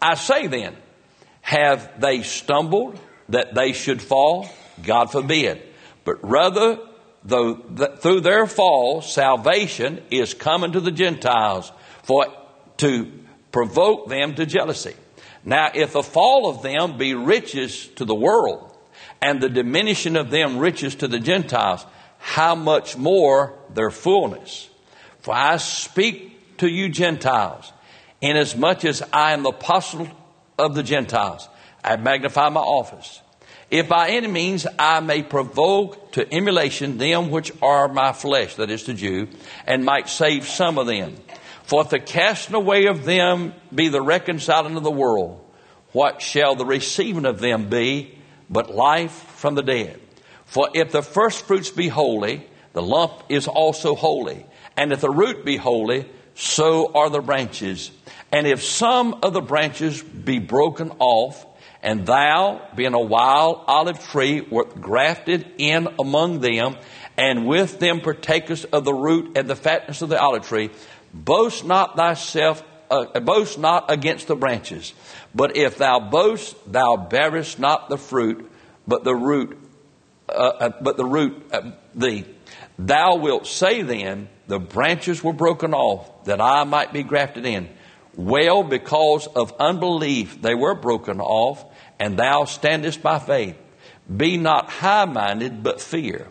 I 0.00 0.14
say 0.14 0.46
then, 0.46 0.76
have 1.40 2.00
they 2.00 2.22
stumbled 2.22 2.98
that 3.30 3.54
they 3.54 3.72
should 3.72 4.02
fall? 4.02 4.48
God 4.82 5.10
forbid. 5.10 5.62
But 6.04 6.18
rather, 6.22 6.78
though 7.24 7.54
through 7.54 8.20
their 8.20 8.46
fall, 8.46 9.00
salvation 9.00 10.02
is 10.10 10.34
coming 10.34 10.72
to 10.72 10.80
the 10.80 10.90
Gentiles 10.90 11.72
for 12.02 12.26
to 12.78 13.10
provoke 13.52 14.08
them 14.08 14.34
to 14.34 14.44
jealousy. 14.44 14.94
Now, 15.46 15.70
if 15.72 15.92
the 15.92 16.02
fall 16.02 16.50
of 16.50 16.62
them 16.62 16.98
be 16.98 17.14
riches 17.14 17.86
to 17.94 18.04
the 18.04 18.16
world, 18.16 18.76
and 19.22 19.40
the 19.40 19.48
diminishing 19.48 20.16
of 20.16 20.28
them 20.28 20.58
riches 20.58 20.96
to 20.96 21.08
the 21.08 21.20
Gentiles, 21.20 21.86
how 22.18 22.56
much 22.56 22.96
more 22.96 23.54
their 23.72 23.90
fullness? 23.90 24.68
For 25.20 25.32
I 25.32 25.56
speak 25.58 26.58
to 26.58 26.68
you 26.68 26.88
Gentiles, 26.88 27.72
inasmuch 28.20 28.84
as 28.84 29.02
I 29.12 29.32
am 29.32 29.44
the 29.44 29.50
apostle 29.50 30.08
of 30.58 30.74
the 30.74 30.82
Gentiles, 30.82 31.48
I 31.84 31.96
magnify 31.96 32.48
my 32.48 32.60
office. 32.60 33.20
If 33.70 33.88
by 33.88 34.10
any 34.10 34.28
means 34.28 34.66
I 34.78 34.98
may 34.98 35.22
provoke 35.22 36.12
to 36.12 36.34
emulation 36.34 36.98
them 36.98 37.30
which 37.30 37.52
are 37.62 37.86
my 37.86 38.12
flesh, 38.12 38.56
that 38.56 38.70
is 38.70 38.84
the 38.84 38.94
Jew, 38.94 39.28
and 39.64 39.84
might 39.84 40.08
save 40.08 40.48
some 40.48 40.78
of 40.78 40.88
them. 40.88 41.16
For 41.66 41.82
if 41.82 41.90
the 41.90 41.98
casting 41.98 42.54
away 42.54 42.86
of 42.86 43.04
them 43.04 43.52
be 43.74 43.88
the 43.88 44.00
reconciling 44.00 44.76
of 44.76 44.84
the 44.84 44.90
world, 44.90 45.44
what 45.90 46.22
shall 46.22 46.54
the 46.54 46.64
receiving 46.64 47.26
of 47.26 47.40
them 47.40 47.68
be 47.68 48.16
but 48.48 48.72
life 48.72 49.10
from 49.10 49.56
the 49.56 49.64
dead? 49.64 50.00
For 50.44 50.68
if 50.74 50.92
the 50.92 51.02
first 51.02 51.44
fruits 51.44 51.70
be 51.70 51.88
holy, 51.88 52.46
the 52.72 52.82
lump 52.82 53.24
is 53.28 53.48
also 53.48 53.96
holy. 53.96 54.46
And 54.76 54.92
if 54.92 55.00
the 55.00 55.10
root 55.10 55.44
be 55.44 55.56
holy, 55.56 56.08
so 56.36 56.92
are 56.94 57.10
the 57.10 57.20
branches. 57.20 57.90
And 58.30 58.46
if 58.46 58.62
some 58.62 59.14
of 59.24 59.32
the 59.32 59.40
branches 59.40 60.00
be 60.02 60.38
broken 60.38 60.92
off, 61.00 61.44
and 61.82 62.06
thou, 62.06 62.60
being 62.76 62.94
a 62.94 63.00
wild 63.00 63.64
olive 63.66 64.06
tree, 64.06 64.40
wert 64.40 64.80
grafted 64.80 65.46
in 65.58 65.88
among 65.98 66.40
them, 66.40 66.76
and 67.16 67.46
with 67.46 67.80
them 67.80 68.00
partakest 68.00 68.66
of 68.72 68.84
the 68.84 68.94
root 68.94 69.36
and 69.36 69.48
the 69.48 69.56
fatness 69.56 70.02
of 70.02 70.08
the 70.08 70.20
olive 70.20 70.46
tree, 70.46 70.70
Boast 71.24 71.64
not 71.64 71.96
thyself, 71.96 72.62
uh, 72.90 73.20
boast 73.20 73.58
not 73.58 73.90
against 73.90 74.28
the 74.28 74.36
branches. 74.36 74.92
But 75.34 75.56
if 75.56 75.78
thou 75.78 75.98
boast, 75.98 76.54
thou 76.70 76.96
bearest 76.96 77.58
not 77.58 77.88
the 77.88 77.96
fruit, 77.96 78.50
but 78.86 79.02
the 79.02 79.14
root, 79.14 79.58
uh, 80.28 80.32
uh, 80.32 80.70
but 80.80 80.96
the 80.96 81.04
root 81.04 81.50
thee. 81.94 82.26
Thou 82.78 83.16
wilt 83.16 83.46
say 83.46 83.82
then, 83.82 84.28
the 84.46 84.58
branches 84.60 85.24
were 85.24 85.32
broken 85.32 85.72
off 85.74 86.24
that 86.24 86.40
I 86.40 86.64
might 86.64 86.92
be 86.92 87.02
grafted 87.02 87.46
in. 87.46 87.68
Well, 88.14 88.62
because 88.62 89.26
of 89.26 89.54
unbelief 89.58 90.40
they 90.40 90.54
were 90.54 90.74
broken 90.74 91.20
off, 91.20 91.64
and 91.98 92.18
thou 92.18 92.44
standest 92.44 93.02
by 93.02 93.18
faith. 93.18 93.56
Be 94.14 94.36
not 94.36 94.70
high 94.70 95.06
minded, 95.06 95.62
but 95.62 95.80
fear. 95.80 96.28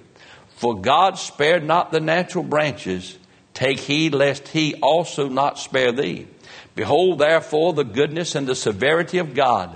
For 0.55 0.79
God 0.79 1.17
spared 1.17 1.65
not 1.65 1.91
the 1.91 1.99
natural 1.99 2.43
branches 2.43 3.17
Take 3.55 3.79
heed 3.79 4.13
lest 4.13 4.49
he 4.49 4.75
also 4.75 5.29
not 5.29 5.57
spare 5.57 5.93
thee. 5.93 6.27
Behold, 6.75 7.19
therefore, 7.19 7.73
the 7.73 7.85
goodness 7.85 8.35
and 8.35 8.45
the 8.45 8.53
severity 8.53 9.17
of 9.17 9.33
God 9.33 9.75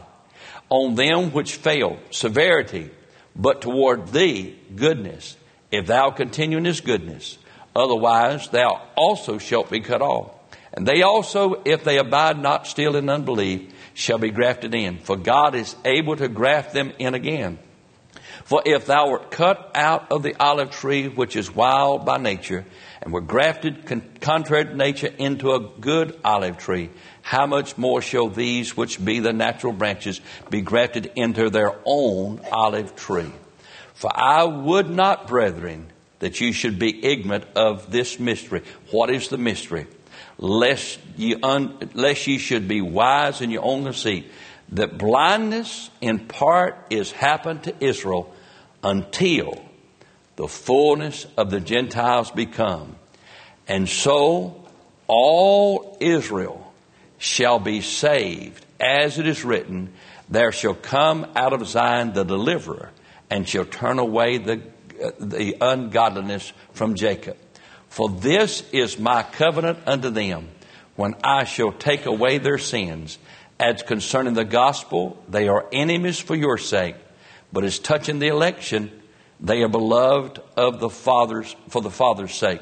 on 0.69 0.95
them 0.95 1.31
which 1.31 1.55
fail. 1.55 1.97
Severity, 2.11 2.91
but 3.35 3.61
toward 3.61 4.09
thee, 4.09 4.55
goodness, 4.75 5.37
if 5.71 5.87
thou 5.87 6.11
continue 6.11 6.57
in 6.57 6.65
his 6.65 6.81
goodness. 6.81 7.37
Otherwise, 7.73 8.49
thou 8.49 8.81
also 8.95 9.37
shalt 9.37 9.69
be 9.71 9.79
cut 9.79 10.01
off. 10.01 10.31
And 10.73 10.85
they 10.85 11.01
also, 11.01 11.61
if 11.63 11.85
they 11.85 11.97
abide 11.97 12.37
not 12.37 12.67
still 12.67 12.97
in 12.97 13.09
unbelief, 13.09 13.73
shall 13.93 14.17
be 14.17 14.29
grafted 14.29 14.75
in. 14.75 14.97
For 14.97 15.15
God 15.15 15.55
is 15.55 15.75
able 15.85 16.17
to 16.17 16.27
graft 16.27 16.73
them 16.73 16.91
in 16.99 17.13
again. 17.13 17.59
For 18.49 18.63
if 18.65 18.87
thou 18.87 19.11
wert 19.11 19.29
cut 19.29 19.73
out 19.75 20.11
of 20.11 20.23
the 20.23 20.33
olive 20.39 20.71
tree, 20.71 21.07
which 21.07 21.35
is 21.35 21.53
wild 21.53 22.03
by 22.03 22.17
nature, 22.17 22.65
and 22.99 23.13
were 23.13 23.21
grafted 23.21 23.85
contrary 24.21 24.65
to 24.65 24.75
nature 24.75 25.13
into 25.19 25.51
a 25.51 25.59
good 25.59 26.19
olive 26.25 26.57
tree, 26.57 26.89
how 27.21 27.45
much 27.45 27.77
more 27.77 28.01
shall 28.01 28.27
these 28.27 28.75
which 28.75 29.05
be 29.05 29.19
the 29.19 29.33
natural 29.33 29.71
branches 29.71 30.19
be 30.49 30.61
grafted 30.61 31.11
into 31.15 31.51
their 31.51 31.75
own 31.85 32.41
olive 32.51 32.95
tree? 32.95 33.31
For 33.93 34.09
I 34.11 34.45
would 34.45 34.89
not, 34.89 35.27
brethren, 35.27 35.93
that 36.17 36.41
you 36.41 36.51
should 36.51 36.79
be 36.79 37.05
ignorant 37.05 37.45
of 37.55 37.91
this 37.91 38.19
mystery. 38.19 38.63
What 38.89 39.11
is 39.11 39.27
the 39.27 39.37
mystery? 39.37 39.85
Lest 40.39 40.97
ye, 41.17 41.35
un, 41.35 41.91
lest 41.93 42.25
ye 42.25 42.39
should 42.39 42.67
be 42.67 42.81
wise 42.81 43.41
in 43.41 43.51
your 43.51 43.63
own 43.63 43.83
conceit, 43.83 44.31
that 44.69 44.97
blindness 44.97 45.91
in 46.01 46.25
part 46.27 46.87
is 46.89 47.11
happened 47.11 47.65
to 47.65 47.75
Israel 47.79 48.33
until 48.83 49.61
the 50.35 50.47
fullness 50.47 51.25
of 51.37 51.49
the 51.51 51.59
Gentiles 51.59 52.31
become. 52.31 52.95
And 53.67 53.87
so 53.87 54.65
all 55.07 55.97
Israel 55.99 56.73
shall 57.17 57.59
be 57.59 57.81
saved, 57.81 58.65
as 58.79 59.19
it 59.19 59.27
is 59.27 59.43
written, 59.43 59.91
there 60.29 60.51
shall 60.51 60.73
come 60.73 61.27
out 61.35 61.53
of 61.53 61.67
Zion 61.67 62.13
the 62.13 62.23
deliverer, 62.23 62.91
and 63.29 63.47
shall 63.47 63.65
turn 63.65 63.99
away 63.99 64.37
the, 64.37 64.61
the 65.19 65.57
ungodliness 65.59 66.53
from 66.73 66.95
Jacob. 66.95 67.35
For 67.89 68.09
this 68.09 68.63
is 68.71 68.97
my 68.97 69.23
covenant 69.23 69.79
unto 69.85 70.09
them, 70.09 70.47
when 70.95 71.15
I 71.23 71.43
shall 71.43 71.71
take 71.71 72.05
away 72.05 72.37
their 72.37 72.57
sins. 72.57 73.17
As 73.59 73.83
concerning 73.83 74.35
the 74.35 74.45
gospel, 74.45 75.21
they 75.27 75.49
are 75.49 75.67
enemies 75.73 76.19
for 76.19 76.35
your 76.35 76.57
sake 76.57 76.95
but 77.51 77.63
as 77.63 77.79
touching 77.79 78.19
the 78.19 78.27
election, 78.27 78.91
they 79.39 79.61
are 79.63 79.69
beloved 79.69 80.39
of 80.57 80.79
the 80.79 80.89
fathers 80.89 81.55
for 81.69 81.81
the 81.81 81.91
Father's 81.91 82.33
sake. 82.33 82.61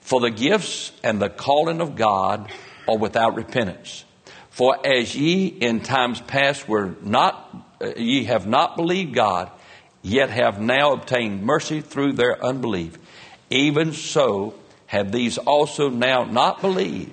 For 0.00 0.20
the 0.20 0.30
gifts 0.30 0.92
and 1.02 1.20
the 1.20 1.28
calling 1.28 1.80
of 1.80 1.96
God 1.96 2.50
are 2.88 2.98
without 2.98 3.36
repentance. 3.36 4.04
For 4.50 4.76
as 4.86 5.14
ye 5.14 5.46
in 5.46 5.80
times 5.80 6.20
past 6.20 6.68
were 6.68 6.94
not, 7.02 7.76
uh, 7.80 7.94
ye 7.96 8.24
have 8.24 8.46
not 8.46 8.76
believed 8.76 9.14
God, 9.14 9.50
yet 10.02 10.30
have 10.30 10.60
now 10.60 10.92
obtained 10.92 11.42
mercy 11.42 11.80
through 11.80 12.14
their 12.14 12.44
unbelief. 12.44 12.98
Even 13.48 13.92
so 13.92 14.54
have 14.86 15.12
these 15.12 15.38
also 15.38 15.88
now 15.88 16.24
not 16.24 16.60
believed, 16.60 17.12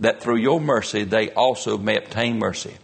that 0.00 0.22
through 0.22 0.38
your 0.38 0.60
mercy 0.60 1.04
they 1.04 1.30
also 1.30 1.76
may 1.76 1.96
obtain 1.96 2.38
mercy. 2.38 2.74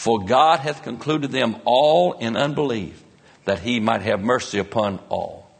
For 0.00 0.18
God 0.18 0.60
hath 0.60 0.82
concluded 0.82 1.30
them 1.30 1.56
all 1.66 2.14
in 2.14 2.34
unbelief, 2.34 3.04
that 3.44 3.58
he 3.58 3.80
might 3.80 4.00
have 4.00 4.22
mercy 4.22 4.58
upon 4.58 4.98
all. 5.10 5.50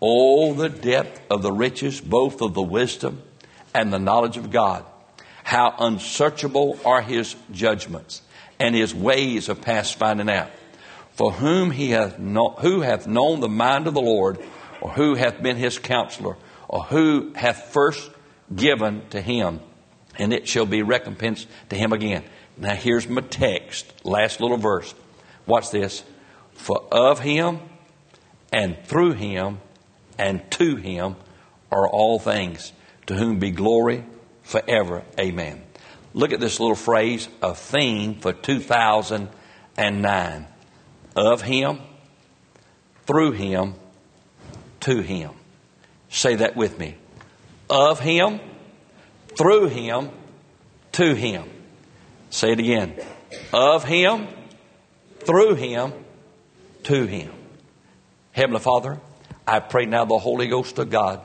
Oh, 0.00 0.54
the 0.54 0.70
depth 0.70 1.20
of 1.30 1.42
the 1.42 1.52
riches, 1.52 2.00
both 2.00 2.40
of 2.40 2.54
the 2.54 2.62
wisdom 2.62 3.20
and 3.74 3.92
the 3.92 3.98
knowledge 3.98 4.38
of 4.38 4.50
God. 4.50 4.86
How 5.44 5.74
unsearchable 5.78 6.78
are 6.86 7.02
his 7.02 7.36
judgments, 7.50 8.22
and 8.58 8.74
his 8.74 8.94
ways 8.94 9.50
are 9.50 9.54
past 9.54 9.96
finding 9.96 10.30
out. 10.30 10.48
For 11.10 11.30
whom 11.30 11.70
he 11.70 11.90
hath 11.90 12.16
who 12.16 12.80
hath 12.80 13.06
known 13.06 13.40
the 13.40 13.48
mind 13.50 13.88
of 13.88 13.92
the 13.92 14.00
Lord, 14.00 14.38
or 14.80 14.88
who 14.92 15.16
hath 15.16 15.42
been 15.42 15.56
his 15.58 15.78
counselor, 15.78 16.38
or 16.66 16.84
who 16.84 17.34
hath 17.34 17.64
first 17.74 18.10
given 18.56 19.02
to 19.10 19.20
him, 19.20 19.60
and 20.18 20.32
it 20.32 20.48
shall 20.48 20.64
be 20.64 20.80
recompensed 20.80 21.46
to 21.68 21.76
him 21.76 21.92
again. 21.92 22.24
Now 22.56 22.74
here's 22.74 23.08
my 23.08 23.22
text, 23.22 23.92
last 24.04 24.40
little 24.40 24.56
verse. 24.56 24.94
Watch 25.46 25.70
this. 25.70 26.02
For 26.54 26.82
of 26.92 27.20
him 27.20 27.60
and 28.52 28.76
through 28.84 29.12
him 29.12 29.60
and 30.18 30.42
to 30.52 30.76
him 30.76 31.16
are 31.70 31.88
all 31.88 32.18
things, 32.18 32.72
to 33.06 33.14
whom 33.14 33.38
be 33.38 33.50
glory 33.50 34.04
forever. 34.42 35.02
Amen. 35.18 35.62
Look 36.14 36.32
at 36.32 36.40
this 36.40 36.60
little 36.60 36.76
phrase, 36.76 37.26
a 37.42 37.54
theme 37.54 38.16
for 38.16 38.34
2009. 38.34 40.46
Of 41.14 41.42
him, 41.42 41.78
through 43.06 43.32
him, 43.32 43.74
to 44.80 45.00
him. 45.00 45.32
Say 46.10 46.36
that 46.36 46.56
with 46.56 46.78
me. 46.78 46.96
Of 47.70 48.00
him, 48.00 48.40
through 49.36 49.68
him, 49.68 50.10
to 50.92 51.14
him. 51.14 51.50
Say 52.32 52.52
it 52.52 52.60
again. 52.60 52.94
Of 53.52 53.84
Him, 53.84 54.26
through 55.20 55.54
Him, 55.54 55.92
to 56.84 57.04
Him. 57.04 57.30
Heavenly 58.32 58.60
Father, 58.60 58.98
I 59.46 59.60
pray 59.60 59.84
now 59.84 60.06
the 60.06 60.16
Holy 60.16 60.48
Ghost 60.48 60.78
of 60.78 60.88
God 60.88 61.20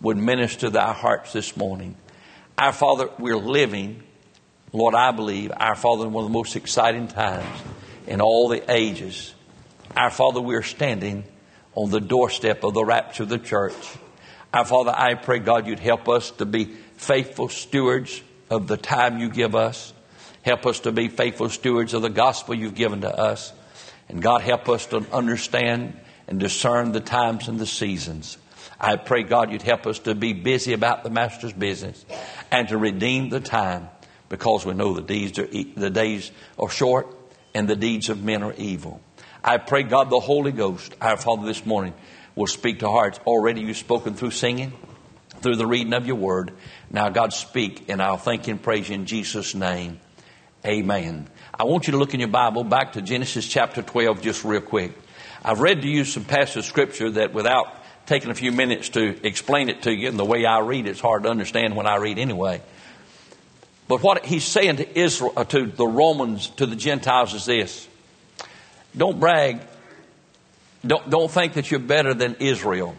would 0.00 0.16
minister 0.16 0.70
to 0.70 0.80
our 0.80 0.94
hearts 0.94 1.32
this 1.32 1.56
morning. 1.56 1.96
Our 2.56 2.72
Father, 2.72 3.10
we're 3.18 3.36
living, 3.36 4.04
Lord, 4.72 4.94
I 4.94 5.10
believe, 5.10 5.50
our 5.56 5.74
Father, 5.74 6.06
in 6.06 6.12
one 6.12 6.22
of 6.24 6.30
the 6.30 6.38
most 6.38 6.54
exciting 6.54 7.08
times 7.08 7.60
in 8.06 8.20
all 8.20 8.46
the 8.46 8.62
ages. 8.70 9.34
Our 9.96 10.10
Father, 10.10 10.40
we're 10.40 10.62
standing 10.62 11.24
on 11.74 11.90
the 11.90 12.00
doorstep 12.00 12.62
of 12.62 12.74
the 12.74 12.84
rapture 12.84 13.24
of 13.24 13.28
the 13.28 13.38
church. 13.38 13.74
Our 14.54 14.64
Father, 14.64 14.94
I 14.96 15.14
pray, 15.14 15.40
God, 15.40 15.66
you'd 15.66 15.80
help 15.80 16.08
us 16.08 16.30
to 16.32 16.46
be 16.46 16.66
faithful 16.96 17.48
stewards 17.48 18.22
of 18.50 18.68
the 18.68 18.76
time 18.76 19.18
you 19.18 19.30
give 19.30 19.56
us. 19.56 19.92
Help 20.42 20.66
us 20.66 20.80
to 20.80 20.92
be 20.92 21.08
faithful 21.08 21.48
stewards 21.48 21.94
of 21.94 22.02
the 22.02 22.10
gospel 22.10 22.54
you've 22.54 22.74
given 22.74 23.02
to 23.02 23.14
us. 23.14 23.52
And 24.08 24.22
God, 24.22 24.40
help 24.40 24.68
us 24.68 24.86
to 24.86 25.04
understand 25.12 25.98
and 26.26 26.38
discern 26.40 26.92
the 26.92 27.00
times 27.00 27.48
and 27.48 27.58
the 27.58 27.66
seasons. 27.66 28.38
I 28.80 28.96
pray, 28.96 29.24
God, 29.24 29.50
you'd 29.50 29.62
help 29.62 29.86
us 29.86 29.98
to 30.00 30.14
be 30.14 30.32
busy 30.32 30.72
about 30.72 31.02
the 31.02 31.10
Master's 31.10 31.52
business 31.52 32.04
and 32.50 32.68
to 32.68 32.78
redeem 32.78 33.28
the 33.28 33.40
time. 33.40 33.88
because 34.28 34.66
we 34.66 34.74
know 34.74 34.92
the 34.92 35.00
deeds 35.00 35.38
are 35.38 35.46
the 35.46 35.88
days 35.88 36.30
are 36.58 36.68
short 36.68 37.06
and 37.54 37.66
the 37.66 37.76
deeds 37.76 38.10
of 38.10 38.22
men 38.22 38.42
are 38.42 38.52
evil. 38.54 39.00
I 39.42 39.56
pray 39.56 39.84
God 39.84 40.10
the 40.10 40.20
Holy 40.20 40.52
Ghost, 40.52 40.94
our 41.00 41.16
Father, 41.16 41.46
this 41.46 41.64
morning 41.64 41.94
will 42.34 42.46
speak 42.46 42.80
to 42.80 42.90
hearts. 42.90 43.18
Already 43.26 43.62
you've 43.62 43.78
spoken 43.78 44.14
through 44.14 44.32
singing, 44.32 44.72
through 45.40 45.56
the 45.56 45.66
reading 45.66 45.94
of 45.94 46.06
your 46.06 46.16
word. 46.16 46.52
Now 46.90 47.08
God 47.08 47.32
speak 47.32 47.88
and 47.88 48.02
I'll 48.02 48.18
thank 48.18 48.48
and 48.48 48.62
praise 48.62 48.90
you 48.90 48.96
in 48.96 49.06
Jesus' 49.06 49.54
name. 49.54 49.98
Amen. 50.66 51.28
I 51.54 51.64
want 51.64 51.86
you 51.86 51.92
to 51.92 51.98
look 51.98 52.14
in 52.14 52.20
your 52.20 52.28
Bible 52.28 52.64
back 52.64 52.94
to 52.94 53.02
Genesis 53.02 53.46
chapter 53.46 53.80
12 53.80 54.22
just 54.22 54.44
real 54.44 54.60
quick. 54.60 54.92
I've 55.44 55.60
read 55.60 55.82
to 55.82 55.88
you 55.88 56.04
some 56.04 56.24
passages 56.24 56.56
of 56.56 56.64
scripture 56.64 57.10
that 57.10 57.32
without 57.32 57.68
taking 58.06 58.30
a 58.30 58.34
few 58.34 58.50
minutes 58.50 58.88
to 58.90 59.24
explain 59.24 59.68
it 59.68 59.82
to 59.82 59.94
you, 59.94 60.08
and 60.08 60.18
the 60.18 60.24
way 60.24 60.44
I 60.44 60.58
read 60.60 60.88
it's 60.88 61.00
hard 61.00 61.22
to 61.22 61.28
understand 61.28 61.76
when 61.76 61.86
I 61.86 61.96
read 61.96 62.18
anyway. 62.18 62.60
But 63.86 64.02
what 64.02 64.26
he's 64.26 64.44
saying 64.44 64.76
to 64.76 64.98
Israel, 64.98 65.32
uh, 65.36 65.44
to 65.44 65.66
the 65.66 65.86
Romans, 65.86 66.48
to 66.56 66.66
the 66.66 66.76
Gentiles 66.76 67.34
is 67.34 67.46
this. 67.46 67.86
Don't 68.96 69.20
brag. 69.20 69.60
Don't, 70.84 71.08
don't 71.08 71.30
think 71.30 71.52
that 71.52 71.70
you're 71.70 71.80
better 71.80 72.14
than 72.14 72.36
Israel. 72.40 72.96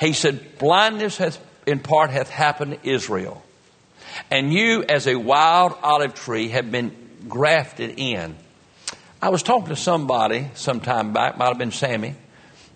He 0.00 0.14
said, 0.14 0.58
blindness 0.58 1.18
hath, 1.18 1.38
in 1.66 1.80
part 1.80 2.10
hath 2.10 2.30
happened 2.30 2.72
to 2.82 2.88
Israel. 2.88 3.42
And 4.30 4.52
you 4.52 4.84
as 4.84 5.06
a 5.06 5.16
wild 5.16 5.74
olive 5.82 6.14
tree 6.14 6.48
have 6.48 6.70
been 6.70 6.94
grafted 7.28 7.94
in. 7.98 8.36
I 9.20 9.30
was 9.30 9.42
talking 9.42 9.68
to 9.68 9.76
somebody 9.76 10.50
some 10.54 10.80
time 10.80 11.12
back, 11.12 11.38
might 11.38 11.48
have 11.48 11.58
been 11.58 11.72
Sammy. 11.72 12.14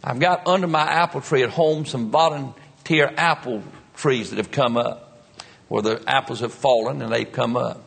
I've 0.03 0.19
got 0.19 0.47
under 0.47 0.67
my 0.67 0.83
apple 0.83 1.21
tree 1.21 1.43
at 1.43 1.51
home 1.51 1.85
some 1.85 2.11
volunteer 2.11 3.13
apple 3.17 3.63
trees 3.95 4.31
that 4.31 4.37
have 4.37 4.51
come 4.51 4.77
up 4.77 5.29
where 5.69 5.83
the 5.83 6.03
apples 6.07 6.41
have 6.41 6.53
fallen 6.53 7.03
and 7.03 7.13
they've 7.13 7.31
come 7.31 7.57
up. 7.57 7.85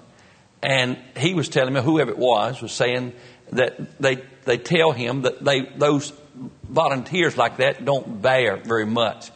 And 0.61 0.97
he 1.17 1.33
was 1.33 1.49
telling 1.49 1.73
me, 1.73 1.81
whoever 1.81 2.11
it 2.11 2.17
was, 2.17 2.61
was 2.61 2.71
saying 2.71 3.13
that 3.51 3.99
they, 3.99 4.23
they 4.45 4.57
tell 4.57 4.91
him 4.91 5.23
that 5.23 5.43
they, 5.43 5.61
those 5.75 6.13
volunteers 6.63 7.35
like 7.35 7.57
that 7.57 7.83
don't 7.83 8.21
bear 8.21 8.57
very 8.57 8.85
much. 8.85 9.31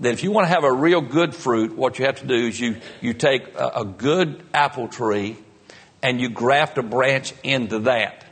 That 0.00 0.12
if 0.12 0.22
you 0.22 0.30
want 0.30 0.46
to 0.46 0.54
have 0.54 0.64
a 0.64 0.72
real 0.72 1.00
good 1.00 1.34
fruit, 1.34 1.76
what 1.76 1.98
you 1.98 2.06
have 2.06 2.20
to 2.20 2.26
do 2.26 2.34
is 2.34 2.58
you, 2.58 2.76
you 3.00 3.14
take 3.14 3.54
a, 3.54 3.80
a 3.80 3.84
good 3.84 4.42
apple 4.54 4.88
tree 4.88 5.36
and 6.02 6.20
you 6.20 6.28
graft 6.28 6.78
a 6.78 6.82
branch 6.82 7.34
into 7.42 7.80
that. 7.80 8.24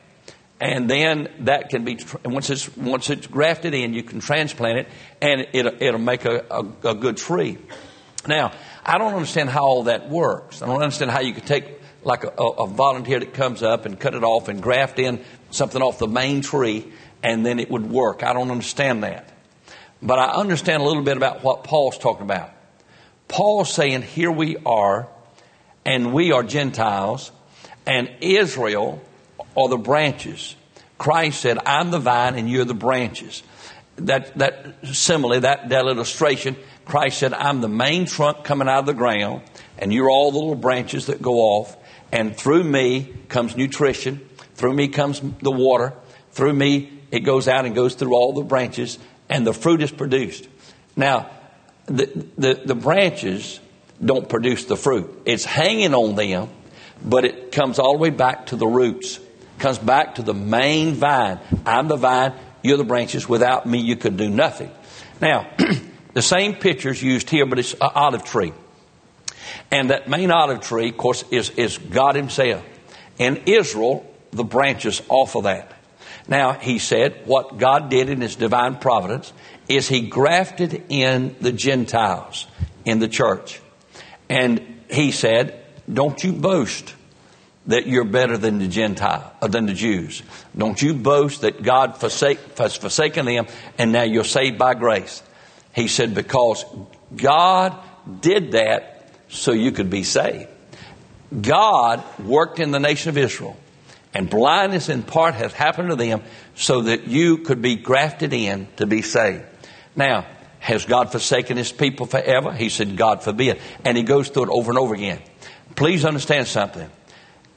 And 0.60 0.88
then 0.88 1.28
that 1.40 1.68
can 1.68 1.84
be, 1.84 1.98
once 2.24 2.48
it's, 2.50 2.74
once 2.76 3.10
it's 3.10 3.26
grafted 3.26 3.74
in, 3.74 3.92
you 3.92 4.02
can 4.02 4.20
transplant 4.20 4.78
it 4.78 4.88
and 5.20 5.46
it'll, 5.52 5.82
it'll 5.82 6.00
make 6.00 6.24
a, 6.24 6.44
a, 6.50 6.90
a 6.90 6.94
good 6.94 7.16
tree. 7.16 7.58
Now, 8.26 8.52
I 8.84 8.98
don't 8.98 9.12
understand 9.12 9.50
how 9.50 9.64
all 9.64 9.82
that 9.84 10.08
works. 10.08 10.62
I 10.62 10.66
don't 10.66 10.80
understand 10.80 11.10
how 11.10 11.20
you 11.20 11.34
could 11.34 11.46
take 11.46 11.80
like 12.04 12.24
a, 12.24 12.28
a, 12.28 12.66
volunteer 12.68 13.18
that 13.18 13.34
comes 13.34 13.62
up 13.62 13.84
and 13.84 13.98
cut 13.98 14.14
it 14.14 14.22
off 14.22 14.48
and 14.48 14.62
graft 14.62 15.00
in 15.00 15.24
something 15.50 15.82
off 15.82 15.98
the 15.98 16.06
main 16.06 16.40
tree 16.40 16.92
and 17.22 17.44
then 17.44 17.58
it 17.58 17.68
would 17.70 17.90
work. 17.90 18.22
I 18.22 18.32
don't 18.32 18.50
understand 18.50 19.02
that. 19.02 19.35
But 20.02 20.18
I 20.18 20.32
understand 20.32 20.82
a 20.82 20.86
little 20.86 21.02
bit 21.02 21.16
about 21.16 21.42
what 21.42 21.64
Paul's 21.64 21.98
talking 21.98 22.22
about. 22.22 22.50
Paul's 23.28 23.72
saying, 23.72 24.02
here 24.02 24.30
we 24.30 24.56
are, 24.64 25.08
and 25.84 26.12
we 26.12 26.32
are 26.32 26.42
Gentiles, 26.42 27.32
and 27.86 28.10
Israel 28.20 29.02
are 29.56 29.68
the 29.68 29.78
branches. 29.78 30.54
Christ 30.98 31.40
said, 31.40 31.58
I'm 31.66 31.90
the 31.90 31.98
vine 31.98 32.36
and 32.36 32.48
you're 32.48 32.64
the 32.64 32.74
branches. 32.74 33.42
That, 33.96 34.36
that 34.38 34.84
simile, 34.92 35.40
that, 35.40 35.70
that 35.70 35.86
illustration 35.86 36.56
Christ 36.86 37.18
said, 37.18 37.34
I'm 37.34 37.60
the 37.60 37.68
main 37.68 38.06
trunk 38.06 38.44
coming 38.44 38.68
out 38.68 38.78
of 38.78 38.86
the 38.86 38.94
ground, 38.94 39.42
and 39.76 39.92
you're 39.92 40.08
all 40.08 40.30
the 40.30 40.38
little 40.38 40.54
branches 40.54 41.06
that 41.06 41.20
go 41.20 41.40
off, 41.40 41.76
and 42.12 42.34
through 42.36 42.62
me 42.62 43.12
comes 43.28 43.56
nutrition, 43.56 44.20
through 44.54 44.72
me 44.72 44.86
comes 44.86 45.20
the 45.42 45.50
water, 45.50 45.92
through 46.30 46.52
me 46.52 46.92
it 47.10 47.20
goes 47.20 47.48
out 47.48 47.66
and 47.66 47.74
goes 47.74 47.96
through 47.96 48.14
all 48.14 48.32
the 48.32 48.42
branches, 48.42 48.98
and 49.28 49.46
the 49.46 49.52
fruit 49.52 49.82
is 49.82 49.90
produced. 49.90 50.48
Now, 50.94 51.30
the, 51.86 52.06
the, 52.36 52.54
the 52.64 52.74
branches 52.74 53.60
don't 54.04 54.28
produce 54.28 54.64
the 54.64 54.76
fruit. 54.76 55.22
It's 55.24 55.44
hanging 55.44 55.94
on 55.94 56.14
them, 56.14 56.48
but 57.04 57.24
it 57.24 57.52
comes 57.52 57.78
all 57.78 57.92
the 57.92 57.98
way 57.98 58.10
back 58.10 58.46
to 58.46 58.56
the 58.56 58.66
roots. 58.66 59.20
Comes 59.58 59.78
back 59.78 60.16
to 60.16 60.22
the 60.22 60.34
main 60.34 60.94
vine. 60.94 61.40
I'm 61.64 61.88
the 61.88 61.96
vine, 61.96 62.34
you're 62.62 62.76
the 62.76 62.84
branches. 62.84 63.28
Without 63.28 63.66
me, 63.66 63.78
you 63.78 63.96
could 63.96 64.16
do 64.16 64.28
nothing. 64.28 64.70
Now, 65.20 65.48
The 66.16 66.22
same 66.22 66.54
picture 66.54 66.88
is 66.88 67.02
used 67.02 67.28
here, 67.28 67.44
but 67.44 67.58
it's 67.58 67.74
an 67.74 67.90
olive 67.94 68.24
tree. 68.24 68.54
And 69.70 69.90
that 69.90 70.08
main 70.08 70.30
olive 70.30 70.62
tree, 70.62 70.88
of 70.88 70.96
course, 70.96 71.22
is, 71.30 71.50
is 71.50 71.76
God 71.76 72.16
Himself. 72.16 72.64
And 73.18 73.42
Israel, 73.44 74.10
the 74.30 74.42
branches 74.42 75.02
off 75.10 75.36
of 75.36 75.44
that. 75.44 75.70
Now, 76.28 76.52
he 76.52 76.78
said, 76.78 77.22
what 77.26 77.58
God 77.58 77.88
did 77.88 78.08
in 78.08 78.20
His 78.20 78.36
divine 78.36 78.76
providence 78.76 79.32
is 79.68 79.88
He 79.88 80.08
grafted 80.08 80.84
in 80.88 81.36
the 81.40 81.52
Gentiles 81.52 82.46
in 82.84 82.98
the 82.98 83.08
church. 83.08 83.60
And 84.28 84.82
He 84.90 85.12
said, 85.12 85.62
don't 85.92 86.22
you 86.22 86.32
boast 86.32 86.94
that 87.66 87.86
you're 87.86 88.04
better 88.04 88.36
than 88.36 88.58
the 88.58 88.68
Gentile, 88.68 89.32
uh, 89.42 89.48
than 89.48 89.66
the 89.66 89.74
Jews. 89.74 90.22
Don't 90.56 90.80
you 90.80 90.94
boast 90.94 91.40
that 91.40 91.62
God 91.62 91.96
forsake, 91.96 92.38
has 92.58 92.76
forsaken 92.76 93.26
them 93.26 93.46
and 93.76 93.92
now 93.92 94.02
you're 94.02 94.24
saved 94.24 94.58
by 94.58 94.74
grace. 94.74 95.22
He 95.74 95.88
said, 95.88 96.14
because 96.14 96.64
God 97.14 97.76
did 98.20 98.52
that 98.52 99.10
so 99.28 99.52
you 99.52 99.72
could 99.72 99.90
be 99.90 100.04
saved. 100.04 100.48
God 101.40 102.04
worked 102.20 102.60
in 102.60 102.70
the 102.70 102.78
nation 102.78 103.10
of 103.10 103.18
Israel, 103.18 103.56
and 104.16 104.30
blindness 104.30 104.88
in 104.88 105.02
part 105.02 105.34
has 105.34 105.52
happened 105.52 105.90
to 105.90 105.94
them 105.94 106.22
so 106.54 106.80
that 106.82 107.06
you 107.06 107.36
could 107.36 107.60
be 107.60 107.76
grafted 107.76 108.32
in 108.32 108.66
to 108.76 108.86
be 108.86 109.02
saved. 109.02 109.44
Now, 109.94 110.24
has 110.58 110.86
God 110.86 111.12
forsaken 111.12 111.58
his 111.58 111.70
people 111.70 112.06
forever? 112.06 112.50
He 112.50 112.70
said, 112.70 112.96
God 112.96 113.22
forbid. 113.22 113.60
And 113.84 113.94
he 113.94 114.04
goes 114.04 114.30
through 114.30 114.44
it 114.44 114.48
over 114.48 114.70
and 114.70 114.78
over 114.78 114.94
again. 114.94 115.20
Please 115.74 116.06
understand 116.06 116.46
something. 116.46 116.90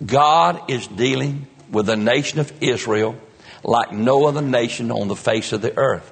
God 0.06 0.70
is 0.70 0.86
dealing 0.86 1.48
with 1.72 1.86
the 1.86 1.96
nation 1.96 2.40
of 2.40 2.52
Israel 2.62 3.16
like 3.64 3.94
no 3.94 4.26
other 4.26 4.42
nation 4.42 4.92
on 4.92 5.08
the 5.08 5.16
face 5.16 5.54
of 5.54 5.62
the 5.62 5.78
earth. 5.78 6.12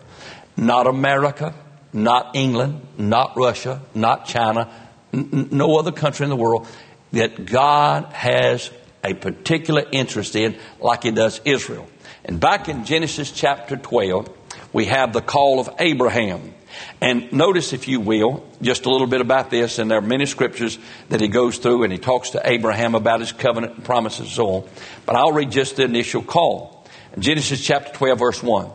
Not 0.55 0.87
America, 0.87 1.55
not 1.91 2.37
England, 2.37 2.87
not 2.97 3.35
Russia, 3.35 3.81
not 3.93 4.27
China, 4.27 4.71
n- 5.13 5.49
no 5.51 5.77
other 5.77 5.91
country 5.91 6.23
in 6.23 6.29
the 6.29 6.37
world 6.37 6.69
that 7.11 7.45
God 7.45 8.05
has 8.13 8.71
a 9.07 9.13
particular 9.13 9.83
interest 9.91 10.35
in 10.35 10.55
like 10.79 11.03
he 11.03 11.11
does 11.11 11.41
Israel. 11.45 11.87
And 12.25 12.39
back 12.39 12.67
in 12.69 12.85
Genesis 12.85 13.31
chapter 13.31 13.77
12, 13.77 14.29
we 14.73 14.85
have 14.85 15.13
the 15.13 15.21
call 15.21 15.59
of 15.59 15.69
Abraham. 15.79 16.53
And 17.01 17.31
notice, 17.31 17.73
if 17.73 17.87
you 17.87 17.99
will, 17.99 18.45
just 18.61 18.85
a 18.85 18.91
little 18.91 19.07
bit 19.07 19.21
about 19.21 19.49
this, 19.49 19.79
and 19.79 19.89
there 19.89 19.97
are 19.97 20.01
many 20.01 20.25
scriptures 20.25 20.77
that 21.09 21.21
he 21.21 21.27
goes 21.27 21.57
through 21.57 21.83
and 21.83 21.91
he 21.91 21.97
talks 21.97 22.31
to 22.31 22.41
Abraham 22.43 22.95
about 22.95 23.19
his 23.19 23.31
covenant 23.31 23.75
and 23.75 23.85
promises 23.85 24.19
and 24.19 24.29
so 24.29 24.47
on. 24.47 24.69
But 25.05 25.15
I'll 25.15 25.31
read 25.31 25.51
just 25.51 25.77
the 25.77 25.83
initial 25.83 26.21
call. 26.21 26.85
Genesis 27.17 27.63
chapter 27.63 27.93
12, 27.93 28.19
verse 28.19 28.43
1. 28.43 28.69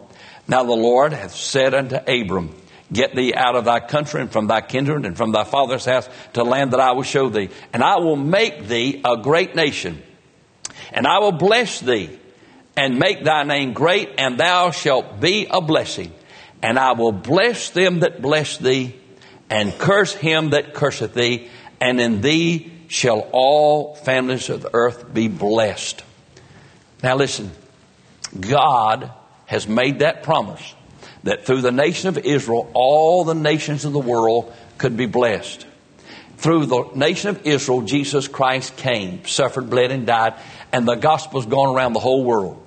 Now 0.49 0.65
the 0.65 0.73
Lord 0.73 1.13
hath 1.13 1.35
said 1.35 1.75
unto 1.75 1.97
Abram, 1.97 2.55
Get 2.93 3.15
thee 3.15 3.33
out 3.35 3.57
of 3.57 3.65
thy 3.65 3.81
country 3.81 4.21
and 4.21 4.31
from 4.31 4.49
thy 4.49 4.61
kindred 4.61 5.07
and 5.07 5.17
from 5.17 5.33
thy 5.33 5.45
father's 5.45 5.85
house 5.85 6.09
to 6.35 6.43
land 6.43 6.73
that 6.73 6.81
I 6.81 6.93
will 6.93 7.05
show 7.05 7.29
thee. 7.29 7.49
And 7.73 7.83
I 7.83 7.97
will 7.97 8.17
make 8.17 8.67
thee 8.67 9.01
a 9.05 9.17
great 9.17 9.55
nation. 9.55 10.03
And 10.91 11.07
I 11.07 11.19
will 11.19 11.33
bless 11.33 11.81
thee 11.81 12.19
and 12.77 12.99
make 12.99 13.23
thy 13.25 13.43
name 13.43 13.73
great, 13.73 14.11
and 14.19 14.39
thou 14.39 14.71
shalt 14.71 15.21
be 15.21 15.47
a 15.51 15.61
blessing. 15.61 16.13
And 16.63 16.79
I 16.79 16.93
will 16.93 17.13
bless 17.13 17.71
them 17.71 18.01
that 18.01 18.23
bless 18.23 18.57
thee, 18.57 18.97
and 19.51 19.77
curse 19.79 20.15
him 20.15 20.51
that 20.51 20.75
curseth 20.75 21.15
thee, 21.15 21.51
and 21.81 22.01
in 22.01 22.21
thee 22.21 22.73
shall 22.89 23.29
all 23.33 23.95
families 23.95 24.49
of 24.49 24.63
the 24.63 24.71
earth 24.73 25.13
be 25.13 25.29
blessed. 25.29 26.03
Now 27.03 27.17
listen, 27.17 27.51
God 28.39 29.11
has 29.47 29.69
made 29.69 29.99
that 29.99 30.23
promise 30.23 30.75
that 31.25 31.45
through 31.45 31.61
the 31.61 31.73
nation 31.73 32.09
of 32.09 32.19
Israel, 32.19 32.71
all 32.75 33.25
the 33.25 33.35
nations 33.35 33.85
of 33.85 33.93
the 33.93 33.99
world 33.99 34.53
could 34.79 34.97
be 34.97 35.07
blessed. 35.07 35.67
Through 36.39 36.67
the 36.67 36.85
nation 36.95 37.31
of 37.31 37.47
Israel, 37.47 37.83
Jesus 37.83 38.27
Christ 38.27 38.77
came, 38.77 39.25
suffered, 39.27 39.71
bled, 39.71 39.93
and 39.93 40.07
died, 40.07 40.35
and 40.73 40.89
the 40.89 40.95
gospel's 40.95 41.47
gone 41.47 41.75
around 41.75 41.93
the 41.93 42.01
whole 42.01 42.25
world. 42.25 42.59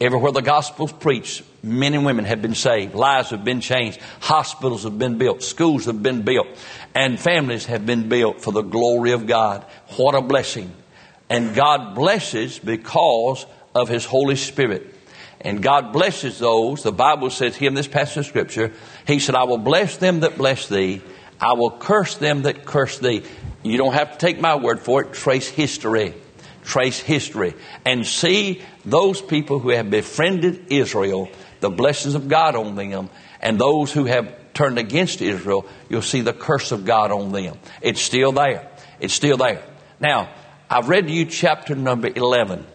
Everywhere 0.00 0.32
the 0.32 0.42
gospel's 0.42 0.92
preached, 0.92 1.42
men 1.62 1.94
and 1.94 2.04
women 2.04 2.24
have 2.24 2.42
been 2.42 2.54
saved, 2.56 2.94
lives 2.94 3.30
have 3.30 3.44
been 3.44 3.60
changed, 3.60 4.00
hospitals 4.20 4.82
have 4.82 4.98
been 4.98 5.18
built, 5.18 5.42
schools 5.42 5.84
have 5.84 6.02
been 6.02 6.22
built, 6.22 6.48
and 6.94 7.18
families 7.18 7.66
have 7.66 7.86
been 7.86 8.08
built 8.08 8.40
for 8.40 8.52
the 8.52 8.62
glory 8.62 9.12
of 9.12 9.26
God. 9.26 9.64
What 9.96 10.16
a 10.16 10.20
blessing. 10.20 10.72
And 11.30 11.54
God 11.54 11.94
blesses 11.94 12.58
because 12.58 13.46
of 13.74 13.88
His 13.88 14.04
Holy 14.04 14.36
Spirit. 14.36 14.94
And 15.40 15.62
God 15.62 15.92
blesses 15.92 16.38
those. 16.38 16.82
The 16.82 16.92
Bible 16.92 17.30
says 17.30 17.54
here 17.54 17.68
in 17.68 17.74
this 17.74 17.88
passage 17.88 18.16
of 18.18 18.26
scripture, 18.26 18.72
He 19.06 19.20
said, 19.20 19.34
I 19.34 19.44
will 19.44 19.58
bless 19.58 19.96
them 19.96 20.20
that 20.20 20.36
bless 20.36 20.68
thee. 20.68 21.02
I 21.40 21.52
will 21.52 21.70
curse 21.70 22.16
them 22.16 22.42
that 22.42 22.64
curse 22.64 22.98
thee. 22.98 23.22
You 23.62 23.78
don't 23.78 23.94
have 23.94 24.12
to 24.12 24.18
take 24.18 24.40
my 24.40 24.56
word 24.56 24.80
for 24.80 25.02
it. 25.02 25.12
Trace 25.12 25.48
history. 25.48 26.14
Trace 26.64 26.98
history. 26.98 27.54
And 27.84 28.06
see 28.06 28.62
those 28.84 29.20
people 29.20 29.58
who 29.58 29.70
have 29.70 29.90
befriended 29.90 30.72
Israel, 30.72 31.28
the 31.60 31.70
blessings 31.70 32.14
of 32.14 32.28
God 32.28 32.56
on 32.56 32.74
them, 32.74 33.10
and 33.40 33.58
those 33.58 33.92
who 33.92 34.04
have 34.06 34.34
turned 34.54 34.78
against 34.78 35.20
Israel, 35.20 35.66
you'll 35.88 36.02
see 36.02 36.22
the 36.22 36.32
curse 36.32 36.72
of 36.72 36.84
God 36.84 37.12
on 37.12 37.32
them. 37.32 37.58
It's 37.82 38.00
still 38.00 38.32
there. 38.32 38.70
It's 39.00 39.14
still 39.14 39.36
there. 39.36 39.62
Now, 40.00 40.30
I've 40.70 40.88
read 40.88 41.06
to 41.06 41.12
you 41.12 41.26
chapter 41.26 41.74
number 41.74 42.10
11. 42.14 42.66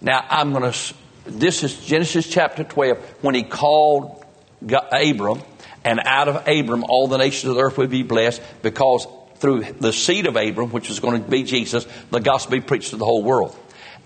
Now, 0.00 0.24
I'm 0.28 0.52
going 0.52 0.72
to, 0.72 0.94
this 1.26 1.62
is 1.62 1.78
Genesis 1.84 2.28
chapter 2.28 2.64
12, 2.64 2.98
when 3.22 3.34
he 3.34 3.42
called 3.42 4.24
Abram, 4.62 5.42
and 5.84 6.00
out 6.04 6.28
of 6.28 6.48
Abram 6.48 6.84
all 6.88 7.06
the 7.06 7.18
nations 7.18 7.50
of 7.50 7.56
the 7.56 7.62
earth 7.62 7.78
would 7.78 7.90
be 7.90 8.02
blessed 8.02 8.42
because 8.62 9.06
through 9.40 9.64
the 9.80 9.92
seed 9.92 10.26
of 10.26 10.36
Abram, 10.36 10.70
which 10.70 10.88
was 10.88 11.00
going 11.00 11.22
to 11.22 11.28
be 11.28 11.42
Jesus, 11.42 11.86
the 12.10 12.20
gospel 12.20 12.52
be 12.52 12.60
preached 12.60 12.90
to 12.90 12.96
the 12.96 13.04
whole 13.04 13.22
world. 13.22 13.56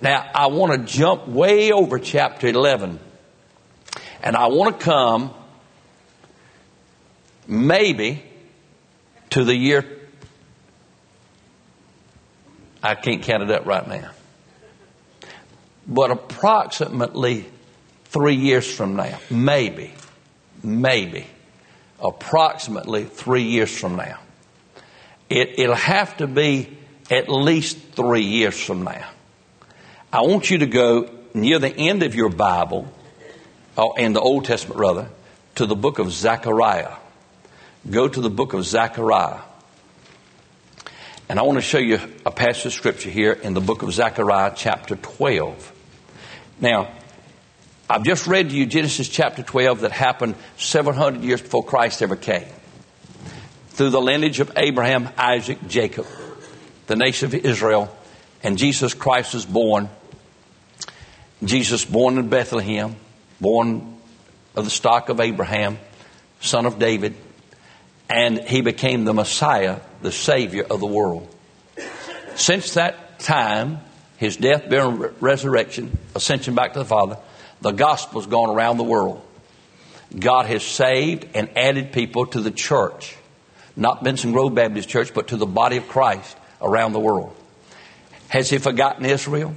Now, 0.00 0.28
I 0.34 0.46
want 0.46 0.72
to 0.72 0.78
jump 0.78 1.28
way 1.28 1.72
over 1.72 1.98
chapter 1.98 2.46
11, 2.46 2.98
and 4.22 4.36
I 4.36 4.46
want 4.46 4.78
to 4.78 4.84
come 4.84 5.34
maybe 7.46 8.22
to 9.30 9.44
the 9.44 9.54
year. 9.54 9.84
I 12.82 12.94
can't 12.94 13.22
count 13.22 13.42
it 13.42 13.50
up 13.50 13.66
right 13.66 13.86
now. 13.86 14.10
But 15.86 16.10
approximately 16.10 17.46
three 18.04 18.36
years 18.36 18.72
from 18.72 18.96
now, 18.96 19.18
maybe, 19.30 19.92
maybe, 20.62 21.26
approximately 21.98 23.04
three 23.04 23.42
years 23.42 23.76
from 23.76 23.96
now. 23.96 24.18
It, 25.34 25.58
it'll 25.58 25.74
have 25.74 26.18
to 26.18 26.28
be 26.28 26.68
at 27.10 27.28
least 27.28 27.76
three 27.96 28.22
years 28.22 28.56
from 28.56 28.84
now. 28.84 29.10
I 30.12 30.20
want 30.20 30.48
you 30.48 30.58
to 30.58 30.66
go 30.66 31.10
near 31.34 31.58
the 31.58 31.76
end 31.76 32.04
of 32.04 32.14
your 32.14 32.28
Bible, 32.28 32.86
or 33.76 33.98
in 33.98 34.12
the 34.12 34.20
Old 34.20 34.44
Testament 34.44 34.78
rather, 34.78 35.08
to 35.56 35.66
the 35.66 35.74
book 35.74 35.98
of 35.98 36.12
Zechariah. 36.12 36.92
Go 37.90 38.06
to 38.06 38.20
the 38.20 38.30
book 38.30 38.52
of 38.52 38.64
Zechariah. 38.64 39.40
And 41.28 41.40
I 41.40 41.42
want 41.42 41.56
to 41.56 41.62
show 41.62 41.78
you 41.78 41.98
a 42.24 42.30
passage 42.30 42.66
of 42.66 42.72
scripture 42.72 43.10
here 43.10 43.32
in 43.32 43.54
the 43.54 43.60
book 43.60 43.82
of 43.82 43.92
Zechariah, 43.92 44.52
chapter 44.54 44.94
12. 44.94 45.72
Now, 46.60 46.92
I've 47.90 48.04
just 48.04 48.28
read 48.28 48.50
to 48.50 48.56
you 48.56 48.66
Genesis 48.66 49.08
chapter 49.08 49.42
12 49.42 49.80
that 49.80 49.90
happened 49.90 50.36
700 50.58 51.24
years 51.24 51.42
before 51.42 51.64
Christ 51.64 52.02
ever 52.02 52.14
came. 52.14 52.46
Through 53.74 53.90
the 53.90 54.00
lineage 54.00 54.38
of 54.38 54.52
Abraham, 54.56 55.08
Isaac, 55.18 55.58
Jacob, 55.66 56.06
the 56.86 56.94
nation 56.94 57.26
of 57.26 57.34
Israel, 57.34 57.94
and 58.44 58.56
Jesus 58.56 58.94
Christ 58.94 59.34
was 59.34 59.44
born. 59.44 59.88
Jesus 61.42 61.84
born 61.84 62.16
in 62.16 62.28
Bethlehem, 62.28 62.94
born 63.40 63.98
of 64.54 64.64
the 64.64 64.70
stock 64.70 65.08
of 65.08 65.18
Abraham, 65.18 65.78
son 66.40 66.66
of 66.66 66.78
David, 66.78 67.16
and 68.08 68.38
he 68.38 68.60
became 68.60 69.04
the 69.04 69.12
Messiah, 69.12 69.80
the 70.02 70.12
Savior 70.12 70.64
of 70.70 70.78
the 70.78 70.86
world. 70.86 71.26
Since 72.36 72.74
that 72.74 73.18
time, 73.18 73.80
his 74.18 74.36
death, 74.36 74.70
burial, 74.70 75.10
resurrection, 75.18 75.98
ascension 76.14 76.54
back 76.54 76.74
to 76.74 76.78
the 76.78 76.84
Father, 76.84 77.18
the 77.60 77.72
gospel's 77.72 78.26
gone 78.26 78.50
around 78.50 78.76
the 78.76 78.84
world. 78.84 79.20
God 80.16 80.46
has 80.46 80.62
saved 80.62 81.26
and 81.34 81.50
added 81.56 81.92
people 81.92 82.26
to 82.26 82.40
the 82.40 82.52
church. 82.52 83.16
Not 83.76 84.04
Benson 84.04 84.32
Grove 84.32 84.54
Baptist 84.54 84.88
Church, 84.88 85.12
but 85.12 85.28
to 85.28 85.36
the 85.36 85.46
body 85.46 85.76
of 85.76 85.88
Christ 85.88 86.36
around 86.60 86.92
the 86.92 87.00
world. 87.00 87.34
Has 88.28 88.50
he 88.50 88.58
forgotten 88.58 89.04
Israel? 89.04 89.54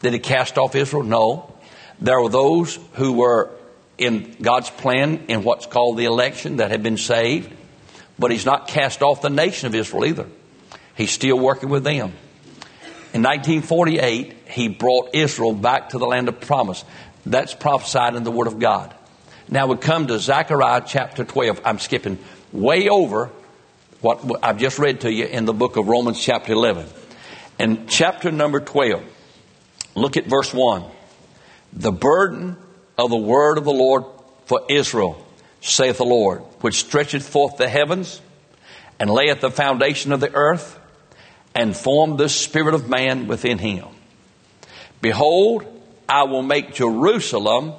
Did 0.00 0.12
he 0.12 0.18
cast 0.18 0.58
off 0.58 0.74
Israel? 0.74 1.02
No. 1.02 1.54
There 2.00 2.20
were 2.20 2.30
those 2.30 2.78
who 2.94 3.12
were 3.12 3.50
in 3.98 4.36
God's 4.40 4.70
plan 4.70 5.24
in 5.28 5.44
what's 5.44 5.66
called 5.66 5.98
the 5.98 6.06
election 6.06 6.56
that 6.56 6.70
had 6.70 6.82
been 6.82 6.96
saved, 6.96 7.52
but 8.18 8.30
he's 8.30 8.46
not 8.46 8.68
cast 8.68 9.02
off 9.02 9.20
the 9.20 9.30
nation 9.30 9.66
of 9.66 9.74
Israel 9.74 10.06
either. 10.06 10.26
He's 10.96 11.10
still 11.10 11.38
working 11.38 11.68
with 11.68 11.84
them. 11.84 12.12
In 13.12 13.22
1948, 13.22 14.36
he 14.48 14.68
brought 14.68 15.14
Israel 15.14 15.52
back 15.52 15.90
to 15.90 15.98
the 15.98 16.06
land 16.06 16.28
of 16.28 16.40
promise. 16.40 16.84
That's 17.26 17.54
prophesied 17.54 18.14
in 18.14 18.24
the 18.24 18.30
Word 18.30 18.46
of 18.46 18.58
God. 18.58 18.94
Now 19.48 19.66
we 19.66 19.76
come 19.76 20.06
to 20.06 20.18
Zechariah 20.18 20.82
chapter 20.86 21.24
12. 21.24 21.60
I'm 21.64 21.78
skipping 21.78 22.18
way 22.52 22.88
over 22.88 23.30
what 24.00 24.24
I've 24.42 24.58
just 24.58 24.78
read 24.78 25.02
to 25.02 25.12
you 25.12 25.26
in 25.26 25.44
the 25.44 25.52
book 25.52 25.76
of 25.76 25.86
Romans 25.86 26.20
chapter 26.20 26.52
11. 26.52 26.86
And 27.58 27.88
chapter 27.88 28.30
number 28.30 28.60
12, 28.60 29.02
look 29.94 30.16
at 30.16 30.26
verse 30.26 30.54
1. 30.54 30.84
The 31.74 31.92
burden 31.92 32.56
of 32.96 33.10
the 33.10 33.16
word 33.16 33.58
of 33.58 33.64
the 33.64 33.72
Lord 33.72 34.04
for 34.46 34.62
Israel, 34.68 35.24
saith 35.60 35.98
the 35.98 36.04
Lord, 36.04 36.40
which 36.60 36.80
stretcheth 36.80 37.28
forth 37.28 37.56
the 37.56 37.68
heavens 37.68 38.20
and 38.98 39.10
layeth 39.10 39.40
the 39.40 39.50
foundation 39.50 40.12
of 40.12 40.20
the 40.20 40.34
earth 40.34 40.78
and 41.54 41.76
formed 41.76 42.18
the 42.18 42.28
spirit 42.28 42.74
of 42.74 42.88
man 42.88 43.26
within 43.26 43.58
him. 43.58 43.86
Behold, 45.00 45.64
I 46.08 46.24
will 46.24 46.42
make 46.42 46.74
Jerusalem 46.74 47.74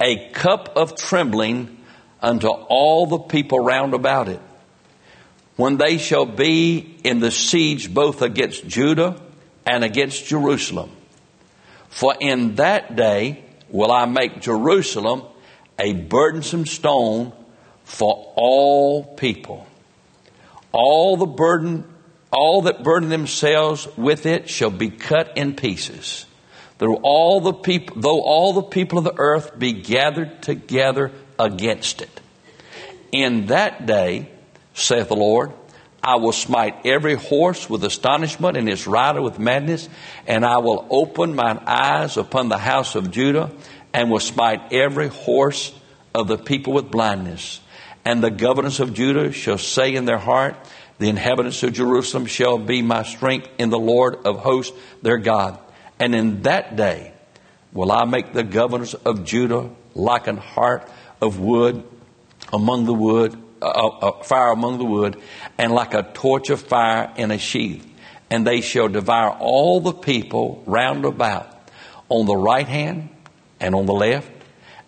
a 0.00 0.28
cup 0.30 0.76
of 0.76 0.96
trembling 0.96 1.78
unto 2.22 2.48
all 2.48 3.06
the 3.06 3.18
people 3.18 3.58
round 3.58 3.94
about 3.94 4.28
it. 4.28 4.40
When 5.56 5.78
they 5.78 5.98
shall 5.98 6.26
be 6.26 6.98
in 7.02 7.20
the 7.20 7.30
siege 7.30 7.92
both 7.92 8.22
against 8.22 8.66
Judah 8.66 9.20
and 9.64 9.84
against 9.84 10.26
Jerusalem. 10.26 10.90
For 11.88 12.14
in 12.20 12.56
that 12.56 12.94
day 12.94 13.44
will 13.70 13.90
I 13.90 14.04
make 14.04 14.40
Jerusalem 14.40 15.22
a 15.78 15.92
burdensome 15.94 16.66
stone 16.66 17.32
for 17.84 18.32
all 18.36 19.02
people. 19.02 19.66
All 20.72 21.16
the 21.16 21.26
burden, 21.26 21.84
all 22.30 22.62
that 22.62 22.82
burden 22.82 23.08
themselves 23.08 23.88
with 23.96 24.26
it 24.26 24.50
shall 24.50 24.70
be 24.70 24.90
cut 24.90 25.36
in 25.38 25.56
pieces 25.56 26.26
Though 26.78 26.96
all 27.02 27.40
the 27.40 27.54
people, 27.54 28.00
though 28.00 28.20
all 28.20 28.52
the 28.52 28.62
people 28.62 28.98
of 28.98 29.04
the 29.04 29.14
earth 29.16 29.58
be 29.58 29.72
gathered 29.72 30.42
together 30.42 31.10
against 31.38 32.02
it. 32.02 32.20
In 33.12 33.46
that 33.46 33.86
day, 33.86 34.28
saith 34.76 35.08
the 35.08 35.16
Lord, 35.16 35.52
I 36.02 36.16
will 36.16 36.32
smite 36.32 36.86
every 36.86 37.14
horse 37.14 37.68
with 37.68 37.82
astonishment 37.82 38.56
and 38.56 38.68
his 38.68 38.86
rider 38.86 39.20
with 39.20 39.40
madness, 39.40 39.88
and 40.26 40.44
I 40.44 40.58
will 40.58 40.86
open 40.88 41.34
mine 41.34 41.58
eyes 41.66 42.16
upon 42.16 42.48
the 42.48 42.58
house 42.58 42.94
of 42.94 43.10
Judah, 43.10 43.50
and 43.92 44.10
will 44.10 44.20
smite 44.20 44.72
every 44.72 45.08
horse 45.08 45.74
of 46.14 46.28
the 46.28 46.38
people 46.38 46.74
with 46.74 46.90
blindness. 46.90 47.60
And 48.04 48.22
the 48.22 48.30
governors 48.30 48.78
of 48.78 48.94
Judah 48.94 49.32
shall 49.32 49.58
say 49.58 49.94
in 49.94 50.04
their 50.04 50.18
heart, 50.18 50.54
The 50.98 51.08
inhabitants 51.08 51.62
of 51.62 51.72
Jerusalem 51.72 52.26
shall 52.26 52.58
be 52.58 52.82
my 52.82 53.02
strength 53.02 53.48
in 53.58 53.70
the 53.70 53.78
Lord 53.78 54.26
of 54.26 54.38
hosts, 54.38 54.76
their 55.02 55.18
God. 55.18 55.58
And 55.98 56.14
in 56.14 56.42
that 56.42 56.76
day 56.76 57.12
will 57.72 57.90
I 57.90 58.04
make 58.04 58.32
the 58.32 58.44
governors 58.44 58.94
of 58.94 59.24
Judah 59.24 59.70
like 59.94 60.26
an 60.28 60.36
heart 60.36 60.88
of 61.20 61.40
wood 61.40 61.82
among 62.52 62.84
the 62.84 62.94
wood, 62.94 63.36
uh, 63.62 63.64
uh, 63.66 64.22
fire 64.22 64.52
among 64.52 64.78
the 64.78 64.84
wood, 64.84 65.20
and 65.58 65.72
like 65.72 65.94
a 65.94 66.02
torch 66.02 66.50
of 66.50 66.60
fire 66.60 67.12
in 67.16 67.30
a 67.30 67.38
sheath. 67.38 67.86
And 68.30 68.46
they 68.46 68.60
shall 68.60 68.88
devour 68.88 69.30
all 69.38 69.80
the 69.80 69.92
people 69.92 70.62
round 70.66 71.04
about 71.04 71.48
on 72.08 72.26
the 72.26 72.36
right 72.36 72.66
hand 72.66 73.08
and 73.60 73.74
on 73.74 73.86
the 73.86 73.92
left. 73.92 74.30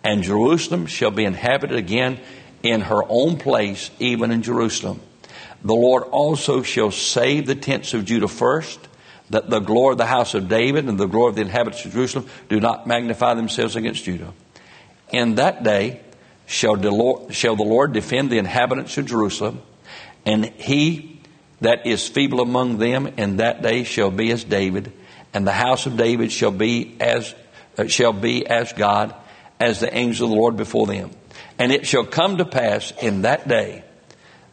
And 0.03 0.23
Jerusalem 0.23 0.85
shall 0.85 1.11
be 1.11 1.25
inhabited 1.25 1.77
again 1.77 2.19
in 2.63 2.81
her 2.81 3.01
own 3.07 3.37
place, 3.37 3.89
even 3.99 4.31
in 4.31 4.41
Jerusalem. 4.41 5.01
The 5.63 5.73
Lord 5.75 6.03
also 6.03 6.61
shall 6.63 6.91
save 6.91 7.47
the 7.47 7.55
tents 7.55 7.93
of 7.93 8.05
Judah 8.05 8.27
first 8.27 8.79
that 9.29 9.49
the 9.49 9.59
glory 9.59 9.93
of 9.93 9.97
the 9.97 10.05
house 10.05 10.33
of 10.33 10.47
David 10.47 10.87
and 10.87 10.99
the 10.99 11.05
glory 11.05 11.29
of 11.29 11.35
the 11.35 11.41
inhabitants 11.41 11.85
of 11.85 11.91
Jerusalem 11.91 12.27
do 12.47 12.59
not 12.59 12.87
magnify 12.87 13.33
themselves 13.35 13.75
against 13.75 14.03
Judah. 14.03 14.33
In 15.11 15.35
that 15.35 15.63
day 15.63 16.01
shall 16.49 16.75
the 16.75 16.91
Lord, 16.91 17.33
shall 17.33 17.55
the 17.55 17.63
Lord 17.63 17.93
defend 17.93 18.29
the 18.29 18.39
inhabitants 18.39 18.97
of 18.97 19.05
Jerusalem, 19.05 19.61
and 20.25 20.45
he 20.45 21.21
that 21.61 21.85
is 21.85 22.07
feeble 22.07 22.41
among 22.41 22.77
them 22.77 23.07
in 23.17 23.37
that 23.37 23.61
day 23.61 23.83
shall 23.83 24.11
be 24.11 24.31
as 24.31 24.43
David, 24.43 24.91
and 25.33 25.45
the 25.45 25.53
house 25.53 25.85
of 25.85 25.95
David 25.95 26.31
shall 26.31 26.51
be 26.51 26.97
as 26.99 27.33
uh, 27.77 27.87
shall 27.87 28.13
be 28.13 28.45
as 28.45 28.73
God, 28.73 29.15
as 29.59 29.79
the 29.79 29.95
angel 29.95 30.25
of 30.25 30.31
the 30.31 30.35
Lord 30.35 30.57
before 30.57 30.87
them. 30.87 31.11
And 31.57 31.71
it 31.71 31.85
shall 31.85 32.05
come 32.05 32.37
to 32.37 32.45
pass 32.45 32.91
in 33.01 33.21
that 33.21 33.47
day 33.47 33.83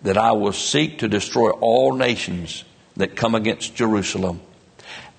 that 0.02 0.18
I 0.18 0.32
will 0.32 0.52
seek 0.52 0.98
to 0.98 1.08
destroy 1.08 1.50
all 1.50 1.96
nations 1.96 2.64
that 2.96 3.16
come 3.16 3.34
against 3.34 3.74
Jerusalem 3.74 4.40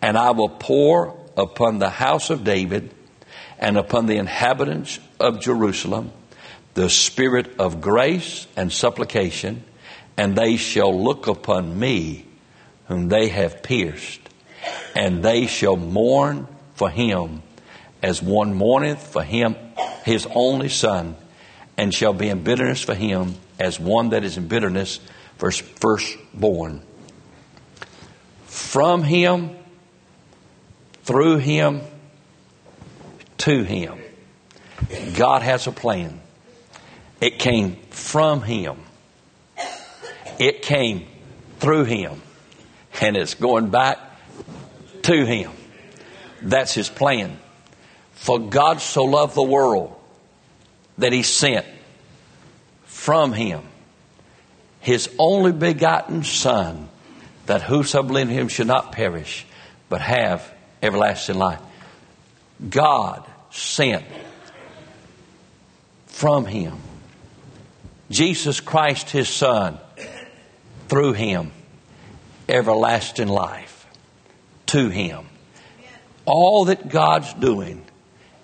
and 0.02 0.18
I 0.18 0.32
will 0.32 0.50
pour 0.50 1.16
upon 1.36 1.80
the 1.80 1.90
house 1.90 2.30
of 2.30 2.44
David 2.44 2.92
and 3.60 3.78
upon 3.78 4.06
the 4.06 4.18
inhabitants 4.18 5.00
of 5.20 5.42
Jerusalem 5.42 6.12
the 6.78 6.92
spirit 6.92 7.56
of 7.58 7.82
grace 7.82 8.46
and 8.56 8.72
supplication, 8.72 9.64
and 10.16 10.36
they 10.36 10.58
shall 10.58 10.96
look 11.04 11.26
upon 11.26 11.80
me, 11.80 12.24
whom 12.88 13.10
they 13.10 13.30
have 13.30 13.64
pierced, 13.64 14.20
and 14.96 15.24
they 15.24 15.48
shall 15.48 15.76
mourn 15.76 16.48
for 16.76 16.88
him 16.88 17.42
as 18.04 18.22
one 18.22 18.54
mourneth 18.54 19.02
for 19.02 19.24
him 19.24 19.56
his 20.06 20.28
only 20.36 20.70
son, 20.70 21.16
and 21.78 21.92
shall 21.92 22.14
be 22.14 22.30
in 22.30 22.44
bitterness 22.44 22.84
for 22.84 22.94
him 22.94 23.34
as 23.58 23.80
one 23.80 24.10
that 24.10 24.24
is 24.24 24.38
in 24.38 24.48
bitterness 24.48 25.00
for 25.38 25.50
firstborn. 25.50 26.84
From 28.46 29.02
him, 29.02 29.50
through 31.06 31.38
him, 31.38 31.82
to 33.40 33.64
him. 33.64 33.98
God 35.16 35.42
has 35.42 35.66
a 35.66 35.72
plan. 35.72 36.22
It 37.20 37.40
came 37.40 37.78
from 37.90 38.42
him. 38.42 38.78
It 40.40 40.62
came 40.62 41.08
through 41.60 41.86
him. 41.86 42.22
And 43.02 43.18
it's 43.18 43.34
going 43.34 43.70
back 43.70 44.00
to 45.04 45.26
him. 45.26 45.52
That's 46.42 46.74
his 46.74 46.90
plan. 46.90 47.40
For 48.14 48.40
God 48.40 48.82
so 48.82 49.04
loved 49.04 49.36
the 49.36 49.44
world 49.44 49.96
that 50.98 51.14
he 51.14 51.24
sent 51.24 51.66
from 52.86 53.34
him 53.34 53.62
his 54.80 55.10
only 55.20 55.52
begotten 55.52 56.24
Son, 56.24 56.88
that 57.46 57.62
whosoever 57.62 58.08
believe 58.08 58.30
in 58.30 58.34
him 58.34 58.48
should 58.48 58.68
not 58.68 58.92
perish, 58.92 59.46
but 59.90 60.02
have 60.02 60.50
everlasting 60.82 61.38
life. 61.38 61.60
God 62.70 63.26
sent 63.52 64.06
from 66.06 66.46
him 66.46 66.78
Jesus 68.10 68.60
Christ, 68.60 69.10
his 69.10 69.28
Son, 69.28 69.80
through 70.88 71.14
him, 71.14 71.52
everlasting 72.48 73.28
life 73.28 73.88
to 74.68 74.90
him. 74.90 75.26
All 76.26 76.66
that 76.66 76.90
God's 76.90 77.34
doing 77.34 77.84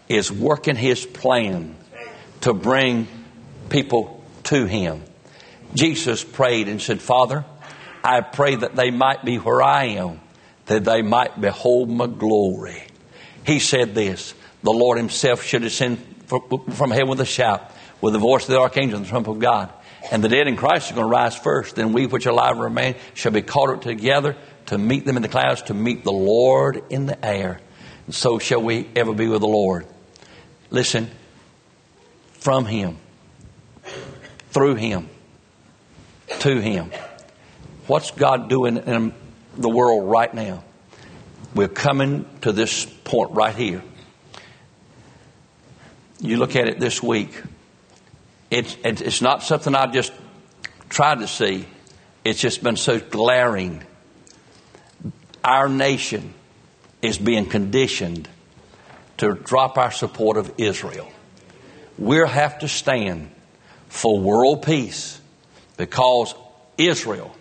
is 0.09 0.31
working 0.31 0.75
his 0.75 1.05
plan 1.05 1.75
to 2.41 2.53
bring 2.53 3.07
people 3.69 4.23
to 4.43 4.65
him. 4.65 5.03
Jesus 5.73 6.23
prayed 6.23 6.67
and 6.67 6.81
said, 6.81 7.01
Father, 7.01 7.45
I 8.03 8.21
pray 8.21 8.55
that 8.55 8.75
they 8.75 8.91
might 8.91 9.23
be 9.23 9.37
where 9.37 9.61
I 9.61 9.85
am, 9.85 10.19
that 10.65 10.83
they 10.83 11.01
might 11.01 11.39
behold 11.39 11.89
my 11.89 12.07
glory. 12.07 12.83
He 13.45 13.59
said 13.59 13.95
this 13.95 14.33
The 14.61 14.71
Lord 14.71 14.97
Himself 14.97 15.43
should 15.43 15.63
ascend 15.63 16.05
from 16.27 16.91
heaven 16.91 17.07
with 17.07 17.21
a 17.21 17.25
shout, 17.25 17.71
with 18.03 18.11
the 18.11 18.19
voice 18.19 18.43
of 18.43 18.49
the 18.49 18.59
archangel 18.59 18.97
and 18.97 19.05
the 19.05 19.09
trumpet 19.09 19.31
of 19.31 19.39
God. 19.39 19.71
And 20.11 20.21
the 20.21 20.27
dead 20.27 20.49
in 20.49 20.57
Christ 20.57 20.91
are 20.91 20.95
going 20.95 21.07
to 21.07 21.09
rise 21.09 21.37
first. 21.37 21.77
Then 21.77 21.93
we 21.93 22.05
which 22.05 22.27
are 22.27 22.31
alive 22.31 22.51
and 22.51 22.61
remain 22.61 22.95
shall 23.13 23.31
be 23.31 23.41
caught 23.41 23.69
up 23.69 23.81
together 23.81 24.35
to 24.65 24.77
meet 24.77 25.05
them 25.05 25.15
in 25.15 25.21
the 25.21 25.29
clouds, 25.29 25.61
to 25.63 25.73
meet 25.73 26.03
the 26.03 26.11
Lord 26.11 26.83
in 26.89 27.05
the 27.05 27.25
air. 27.25 27.61
And 28.05 28.13
so 28.13 28.39
shall 28.39 28.61
we 28.61 28.89
ever 28.97 29.13
be 29.13 29.29
with 29.29 29.39
the 29.39 29.47
Lord. 29.47 29.87
Listen, 30.69 31.09
from 32.33 32.65
Him, 32.65 32.97
through 34.49 34.75
Him, 34.75 35.07
to 36.39 36.59
Him. 36.59 36.91
What's 37.87 38.11
God 38.11 38.49
doing 38.49 38.75
in 38.75 39.13
the 39.55 39.69
world 39.69 40.11
right 40.11 40.33
now? 40.33 40.65
We're 41.55 41.69
coming 41.69 42.25
to 42.41 42.51
this 42.51 42.83
point 43.05 43.31
right 43.31 43.55
here. 43.55 43.81
You 46.19 46.35
look 46.35 46.57
at 46.57 46.67
it 46.67 46.81
this 46.81 47.01
week. 47.01 47.31
It's, 48.53 48.77
it's 48.83 49.19
not 49.19 49.41
something 49.41 49.73
I've 49.73 49.93
just 49.93 50.13
tried 50.87 51.21
to 51.21 51.27
see. 51.27 51.65
It's 52.23 52.39
just 52.39 52.61
been 52.61 52.77
so 52.77 52.99
glaring. 52.99 53.83
Our 55.43 55.67
nation 55.67 56.35
is 57.01 57.17
being 57.17 57.47
conditioned 57.47 58.29
to 59.17 59.33
drop 59.33 59.79
our 59.79 59.89
support 59.89 60.37
of 60.37 60.53
Israel. 60.59 61.11
We'll 61.97 62.27
have 62.27 62.59
to 62.59 62.67
stand 62.67 63.31
for 63.89 64.19
world 64.19 64.61
peace 64.61 65.19
because 65.77 66.35
Israel 66.77 67.35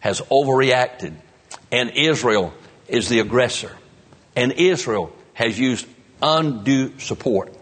has 0.00 0.20
overreacted 0.22 1.14
and 1.70 1.90
Israel 1.90 2.52
is 2.88 3.08
the 3.08 3.20
aggressor 3.20 3.70
and 4.34 4.50
Israel 4.50 5.12
has 5.34 5.56
used 5.56 5.86
undue 6.20 6.98
support. 6.98 7.54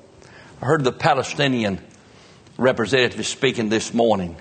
I 0.62 0.64
heard 0.64 0.82
the 0.82 0.92
Palestinian 0.92 1.78
representative 2.58 3.26
speaking 3.26 3.68
this 3.68 3.92
morning 3.92 4.36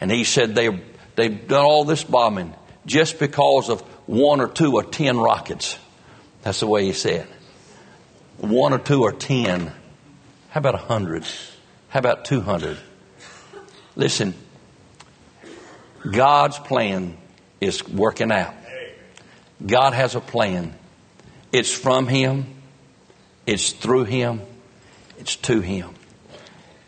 and 0.00 0.10
he 0.10 0.24
said 0.24 0.54
they, 0.54 0.80
they've 1.16 1.46
done 1.46 1.64
all 1.64 1.84
this 1.84 2.02
bombing 2.02 2.54
just 2.86 3.18
because 3.18 3.68
of 3.68 3.82
one 4.06 4.40
or 4.40 4.48
two 4.48 4.74
or 4.74 4.82
ten 4.82 5.18
rockets. 5.18 5.78
That's 6.42 6.60
the 6.60 6.66
way 6.66 6.86
he 6.86 6.92
said. 6.92 7.26
One 8.38 8.72
or 8.72 8.78
two 8.78 9.02
or 9.02 9.12
ten. 9.12 9.72
How 10.48 10.58
about 10.58 10.74
a 10.74 10.78
hundred? 10.78 11.24
How 11.90 12.00
about 12.00 12.24
two 12.24 12.40
hundred? 12.40 12.78
Listen, 13.94 14.34
God's 16.10 16.58
plan 16.58 17.18
is 17.60 17.86
working 17.86 18.32
out. 18.32 18.54
God 19.64 19.92
has 19.92 20.14
a 20.14 20.20
plan. 20.20 20.74
It's 21.52 21.72
from 21.72 22.06
Him, 22.06 22.46
it's 23.46 23.72
through 23.72 24.04
Him, 24.04 24.40
it's 25.18 25.36
to 25.36 25.60
Him. 25.60 25.90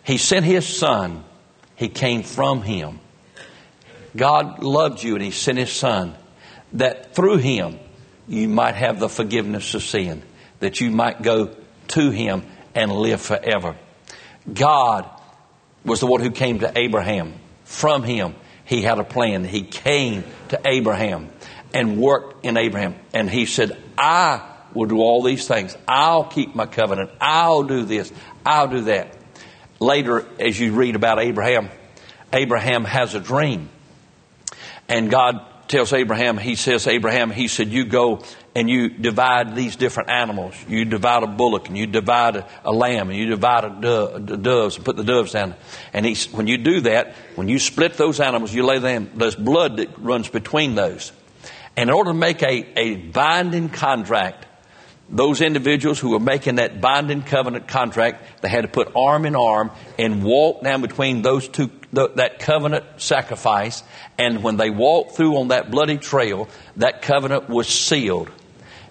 He 0.04 0.18
sent 0.18 0.44
His 0.44 0.66
Son, 0.66 1.24
He 1.76 1.88
came 1.88 2.22
from 2.22 2.62
Him. 2.62 3.00
God 4.16 4.62
loved 4.62 5.02
you 5.02 5.14
and 5.14 5.24
He 5.24 5.30
sent 5.30 5.58
His 5.58 5.72
Son 5.72 6.14
that 6.72 7.14
through 7.14 7.38
Him 7.38 7.78
you 8.28 8.48
might 8.48 8.74
have 8.74 9.00
the 9.00 9.08
forgiveness 9.08 9.74
of 9.74 9.82
sin, 9.82 10.22
that 10.60 10.80
you 10.80 10.90
might 10.90 11.22
go 11.22 11.54
to 11.88 12.10
Him 12.10 12.44
and 12.74 12.92
live 12.92 13.20
forever. 13.20 13.76
God 14.52 15.08
was 15.84 16.00
the 16.00 16.06
one 16.06 16.20
who 16.20 16.30
came 16.30 16.60
to 16.60 16.72
Abraham. 16.76 17.34
From 17.64 18.02
Him, 18.02 18.34
he 18.64 18.82
had 18.82 18.98
a 18.98 19.04
plan. 19.04 19.44
He 19.44 19.62
came 19.62 20.24
to 20.48 20.60
Abraham 20.64 21.30
and 21.74 21.98
worked 21.98 22.44
in 22.44 22.56
Abraham. 22.56 22.94
And 23.12 23.28
he 23.28 23.46
said, 23.46 23.76
I 23.98 24.48
will 24.74 24.86
do 24.86 24.98
all 24.98 25.22
these 25.22 25.46
things. 25.46 25.76
I'll 25.86 26.24
keep 26.24 26.54
my 26.54 26.66
covenant. 26.66 27.10
I'll 27.20 27.64
do 27.64 27.84
this. 27.84 28.12
I'll 28.46 28.68
do 28.68 28.82
that. 28.82 29.16
Later, 29.82 30.24
as 30.38 30.60
you 30.60 30.74
read 30.74 30.94
about 30.94 31.18
Abraham, 31.18 31.68
Abraham 32.32 32.84
has 32.84 33.16
a 33.16 33.20
dream. 33.20 33.68
And 34.88 35.10
God 35.10 35.44
tells 35.66 35.92
Abraham, 35.92 36.38
he 36.38 36.54
says, 36.54 36.86
Abraham, 36.86 37.32
he 37.32 37.48
said, 37.48 37.66
you 37.66 37.84
go 37.84 38.22
and 38.54 38.70
you 38.70 38.90
divide 38.90 39.56
these 39.56 39.74
different 39.74 40.08
animals. 40.08 40.54
You 40.68 40.84
divide 40.84 41.24
a 41.24 41.26
bullock 41.26 41.66
and 41.66 41.76
you 41.76 41.88
divide 41.88 42.36
a, 42.36 42.48
a 42.64 42.72
lamb 42.72 43.10
and 43.10 43.18
you 43.18 43.26
divide 43.26 43.64
a, 43.64 43.70
dove, 43.70 44.14
a 44.30 44.36
doves 44.36 44.76
and 44.76 44.84
put 44.84 44.96
the 44.96 45.02
doves 45.02 45.32
down. 45.32 45.56
And 45.92 46.06
he, 46.06 46.14
when 46.30 46.46
you 46.46 46.58
do 46.58 46.82
that, 46.82 47.16
when 47.34 47.48
you 47.48 47.58
split 47.58 47.94
those 47.94 48.20
animals, 48.20 48.54
you 48.54 48.64
lay 48.64 48.78
them, 48.78 49.10
there's 49.16 49.34
blood 49.34 49.78
that 49.78 49.98
runs 49.98 50.28
between 50.28 50.76
those. 50.76 51.10
And 51.76 51.90
in 51.90 51.96
order 51.96 52.12
to 52.12 52.16
make 52.16 52.40
a, 52.44 52.78
a 52.78 52.94
binding 52.94 53.68
contract, 53.68 54.46
those 55.12 55.42
individuals 55.42 56.00
who 56.00 56.10
were 56.10 56.20
making 56.20 56.56
that 56.56 56.80
binding 56.80 57.22
covenant 57.22 57.68
contract, 57.68 58.24
they 58.40 58.48
had 58.48 58.62
to 58.62 58.68
put 58.68 58.96
arm 58.96 59.26
in 59.26 59.36
arm 59.36 59.70
and 59.98 60.24
walk 60.24 60.62
down 60.62 60.80
between 60.80 61.20
those 61.20 61.46
two, 61.48 61.70
that 61.92 62.38
covenant 62.38 62.84
sacrifice. 62.96 63.82
And 64.18 64.42
when 64.42 64.56
they 64.56 64.70
walked 64.70 65.16
through 65.16 65.36
on 65.36 65.48
that 65.48 65.70
bloody 65.70 65.98
trail, 65.98 66.48
that 66.76 67.02
covenant 67.02 67.50
was 67.50 67.68
sealed. 67.68 68.30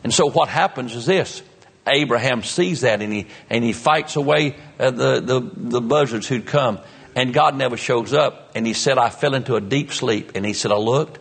And 0.04 0.14
so 0.14 0.30
what 0.30 0.48
happens 0.48 0.96
is 0.96 1.08
this. 1.08 1.42
Abraham 1.88 2.44
sees 2.44 2.82
that 2.82 3.02
and 3.02 3.12
he, 3.12 3.28
and 3.50 3.64
he 3.64 3.74
fights 3.74 4.16
away 4.16 4.56
uh, 4.80 4.92
the, 4.92 5.20
the, 5.20 5.42
the 5.56 5.82
buzzards 5.82 6.28
who'd 6.28 6.46
come. 6.46 6.80
And 7.16 7.34
God 7.34 7.58
never 7.58 7.76
shows 7.76 8.14
up. 8.14 8.52
And 8.56 8.66
he 8.66 8.74
said, 8.74 8.98
I 8.98 9.10
fell 9.10 9.34
into 9.34 9.56
a 9.56 9.62
deep 9.62 9.92
sleep. 9.92 10.34
And 10.36 10.46
he 10.46 10.54
said, 10.54 10.72
I 10.72 10.78
looked. 10.78 11.20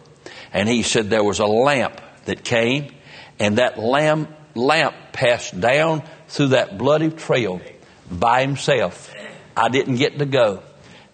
And 0.52 0.68
he 0.68 0.82
said, 0.82 1.08
there 1.08 1.24
was 1.24 1.38
a 1.38 1.46
lamp 1.46 2.00
that 2.26 2.44
came. 2.44 2.92
And 3.38 3.58
that 3.58 3.78
lamp, 3.78 4.30
lamp 4.60 4.94
passed 5.12 5.58
down 5.58 6.02
through 6.28 6.48
that 6.48 6.78
bloody 6.78 7.10
trail 7.10 7.60
by 8.10 8.42
himself. 8.42 9.12
I 9.56 9.68
didn't 9.68 9.96
get 9.96 10.18
to 10.18 10.26
go. 10.26 10.62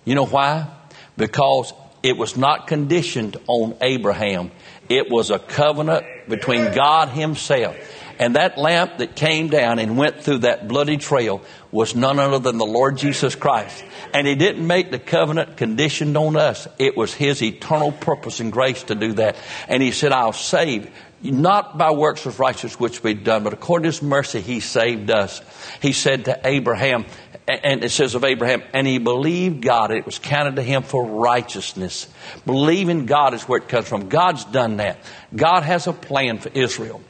You 0.05 0.15
know 0.15 0.27
why? 0.27 0.69
Because 1.17 1.73
it 2.03 2.17
was 2.17 2.37
not 2.37 2.69
conditioned 2.69 3.37
on 3.49 3.77
Abraham. 3.81 4.53
It 4.89 5.11
was 5.11 5.31
a 5.31 5.39
covenant 5.39 6.07
between 6.29 6.73
God 6.73 7.09
Himself. 7.09 7.77
And 8.19 8.37
that 8.37 8.57
lamp 8.57 8.99
that 8.99 9.17
came 9.17 9.49
down 9.49 9.79
and 9.79 9.99
went 9.99 10.23
through 10.23 10.39
that 10.39 10.69
bloody 10.69 10.97
trail 10.97 11.43
was 11.77 11.95
none 11.95 12.19
other 12.19 12.39
than 12.39 12.59
the 12.59 12.67
Lord 12.67 12.97
Jesus 12.97 13.35
Christ. 13.35 13.85
And 14.15 14.27
He 14.27 14.35
didn't 14.35 14.67
make 14.67 14.91
the 14.91 14.99
covenant 14.99 15.57
conditioned 15.57 16.17
on 16.17 16.37
us. 16.37 16.67
It 16.79 16.97
was 16.97 17.13
His 17.13 17.43
eternal 17.43 17.93
purpose 17.93 18.41
and 18.41 18.51
grace 18.51 18.83
to 18.85 18.95
do 18.95 19.13
that. 19.15 19.37
And 19.69 19.83
He 19.83 19.93
said, 19.93 20.11
I'll 20.11 20.33
save 20.33 20.91
not 21.23 21.77
by 21.77 21.91
works 21.91 22.25
of 22.27 22.41
righteousness 22.41 22.79
which 22.79 23.03
we've 23.03 23.25
done, 23.25 23.43
but 23.43 23.53
according 23.53 23.85
to 23.85 23.89
His 23.89 24.03
mercy, 24.03 24.41
He 24.41 24.61
saved 24.61 25.11
us. 25.11 25.43
He 25.81 25.93
said 25.93 26.25
to 26.25 26.41
Abraham, 26.45 27.05
and 27.47 27.85
it 27.85 27.91
says 27.91 28.15
of 28.15 28.25
Abraham, 28.25 28.63
and 28.73 28.87
he 28.87 28.99
believed 28.99 29.63
God, 29.63 29.93
it 29.93 30.05
was 30.05 30.19
counted 30.19 30.57
to 30.57 30.63
him 30.63 30.83
for 30.83 31.05
righteousness. 31.05 32.09
Believing 32.45 33.07
God 33.07 33.35
is 33.35 33.45
where 33.45 33.59
it 33.61 33.69
comes 33.69 33.87
from. 33.87 34.09
God's 34.09 34.45
done 34.47 34.79
that. 34.79 34.99
God 35.35 35.63
has 35.63 35.87
a 35.87 35.93
plan 35.93 36.39
for 36.39 36.49
Israel. 36.49 37.01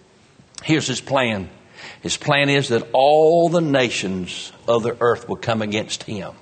Here's 0.62 0.86
his 0.86 1.00
plan. 1.00 1.48
His 2.02 2.18
plan 2.18 2.50
is 2.50 2.68
that 2.68 2.86
all 2.92 3.48
the 3.48 3.62
nations 3.62 4.52
of 4.68 4.82
the 4.82 4.96
earth 5.00 5.28
will 5.28 5.36
come 5.36 5.62
against 5.62 6.02
him. 6.02 6.34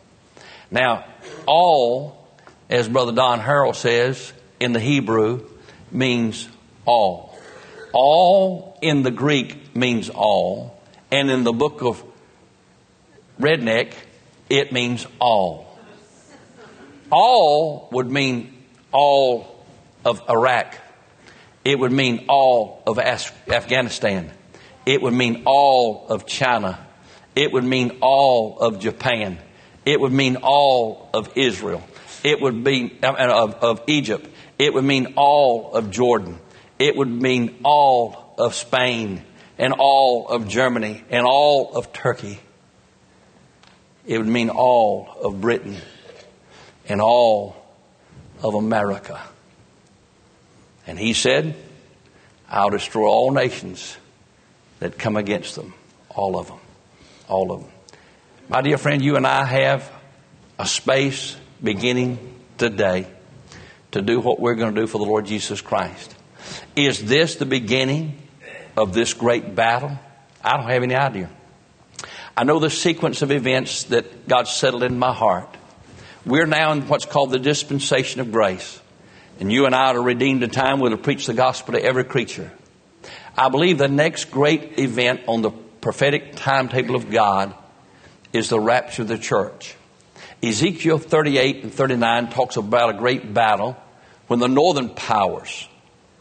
Now, 0.70 1.04
all, 1.46 2.28
as 2.68 2.88
Brother 2.88 3.12
Don 3.12 3.40
Harrell 3.40 3.74
says 3.74 4.32
in 4.60 4.72
the 4.72 4.80
Hebrew, 4.80 5.48
means 5.90 6.48
all. 6.84 7.38
All 7.92 8.76
in 8.82 9.02
the 9.02 9.10
Greek 9.10 9.74
means 9.76 10.10
all. 10.10 10.80
And 11.10 11.30
in 11.30 11.44
the 11.44 11.52
book 11.52 11.82
of 11.82 12.02
redneck, 13.40 13.94
it 14.50 14.72
means 14.72 15.06
all. 15.20 15.78
All 17.10 17.88
would 17.92 18.10
mean 18.10 18.52
all 18.90 19.64
of 20.04 20.22
Iraq. 20.28 20.76
It 21.64 21.78
would 21.78 21.92
mean 21.92 22.26
all 22.28 22.82
of 22.86 22.98
Afghanistan. 22.98 24.30
It 24.84 25.00
would 25.00 25.14
mean 25.14 25.42
all 25.46 26.06
of 26.08 26.26
China. 26.26 26.83
It 27.34 27.52
would 27.52 27.64
mean 27.64 27.98
all 28.00 28.58
of 28.58 28.78
Japan. 28.78 29.38
It 29.84 30.00
would 30.00 30.12
mean 30.12 30.36
all 30.36 31.10
of 31.12 31.36
Israel. 31.36 31.82
It 32.22 32.40
would 32.40 32.64
be 32.64 32.96
uh, 33.02 33.12
of, 33.12 33.54
of 33.54 33.82
Egypt. 33.86 34.28
It 34.58 34.72
would 34.72 34.84
mean 34.84 35.14
all 35.16 35.74
of 35.74 35.90
Jordan. 35.90 36.38
It 36.78 36.96
would 36.96 37.08
mean 37.08 37.60
all 37.64 38.34
of 38.38 38.54
Spain 38.54 39.22
and 39.58 39.74
all 39.78 40.28
of 40.28 40.48
Germany 40.48 41.04
and 41.10 41.26
all 41.26 41.76
of 41.76 41.92
Turkey. 41.92 42.40
It 44.06 44.18
would 44.18 44.26
mean 44.26 44.50
all 44.50 45.08
of 45.22 45.40
Britain 45.40 45.76
and 46.88 47.00
all 47.00 47.56
of 48.42 48.54
America. 48.54 49.20
And 50.86 50.98
he 50.98 51.14
said, 51.14 51.54
I'll 52.48 52.70
destroy 52.70 53.08
all 53.08 53.30
nations 53.30 53.96
that 54.80 54.98
come 54.98 55.16
against 55.16 55.56
them. 55.56 55.74
All 56.10 56.38
of 56.38 56.48
them. 56.48 56.58
All 57.28 57.52
of 57.52 57.62
them. 57.62 57.70
My 58.48 58.60
dear 58.60 58.78
friend, 58.78 59.02
you 59.02 59.16
and 59.16 59.26
I 59.26 59.44
have 59.44 59.90
a 60.58 60.66
space 60.66 61.36
beginning 61.62 62.18
today 62.58 63.06
to 63.92 64.02
do 64.02 64.20
what 64.20 64.38
we're 64.38 64.54
going 64.54 64.74
to 64.74 64.80
do 64.80 64.86
for 64.86 64.98
the 64.98 65.04
Lord 65.04 65.26
Jesus 65.26 65.60
Christ. 65.60 66.14
Is 66.76 67.02
this 67.04 67.36
the 67.36 67.46
beginning 67.46 68.20
of 68.76 68.92
this 68.92 69.14
great 69.14 69.54
battle? 69.54 69.98
I 70.42 70.56
don't 70.56 70.68
have 70.68 70.82
any 70.82 70.94
idea. 70.94 71.30
I 72.36 72.44
know 72.44 72.58
the 72.58 72.70
sequence 72.70 73.22
of 73.22 73.30
events 73.30 73.84
that 73.84 74.28
God 74.28 74.48
settled 74.48 74.82
in 74.82 74.98
my 74.98 75.12
heart. 75.12 75.56
We're 76.26 76.46
now 76.46 76.72
in 76.72 76.88
what's 76.88 77.06
called 77.06 77.30
the 77.30 77.38
dispensation 77.38 78.20
of 78.20 78.32
grace. 78.32 78.80
And 79.40 79.50
you 79.50 79.66
and 79.66 79.74
I 79.74 79.94
are 79.94 80.02
redeemed 80.02 80.42
in 80.42 80.50
time. 80.50 80.80
We'll 80.80 80.96
preach 80.96 81.26
the 81.26 81.34
gospel 81.34 81.74
to 81.74 81.82
every 81.82 82.04
creature. 82.04 82.50
I 83.36 83.48
believe 83.48 83.78
the 83.78 83.88
next 83.88 84.26
great 84.30 84.78
event 84.78 85.22
on 85.26 85.42
the 85.42 85.50
prophetic 85.84 86.34
timetable 86.34 86.96
of 86.96 87.10
God 87.10 87.54
is 88.32 88.48
the 88.48 88.58
rapture 88.58 89.02
of 89.02 89.08
the 89.08 89.18
church. 89.18 89.76
Ezekiel 90.42 90.96
38 90.96 91.62
and 91.62 91.74
39 91.74 92.30
talks 92.30 92.56
about 92.56 92.88
a 92.88 92.96
great 92.96 93.34
battle 93.34 93.76
when 94.26 94.40
the 94.40 94.48
northern 94.48 94.88
powers, 94.88 95.68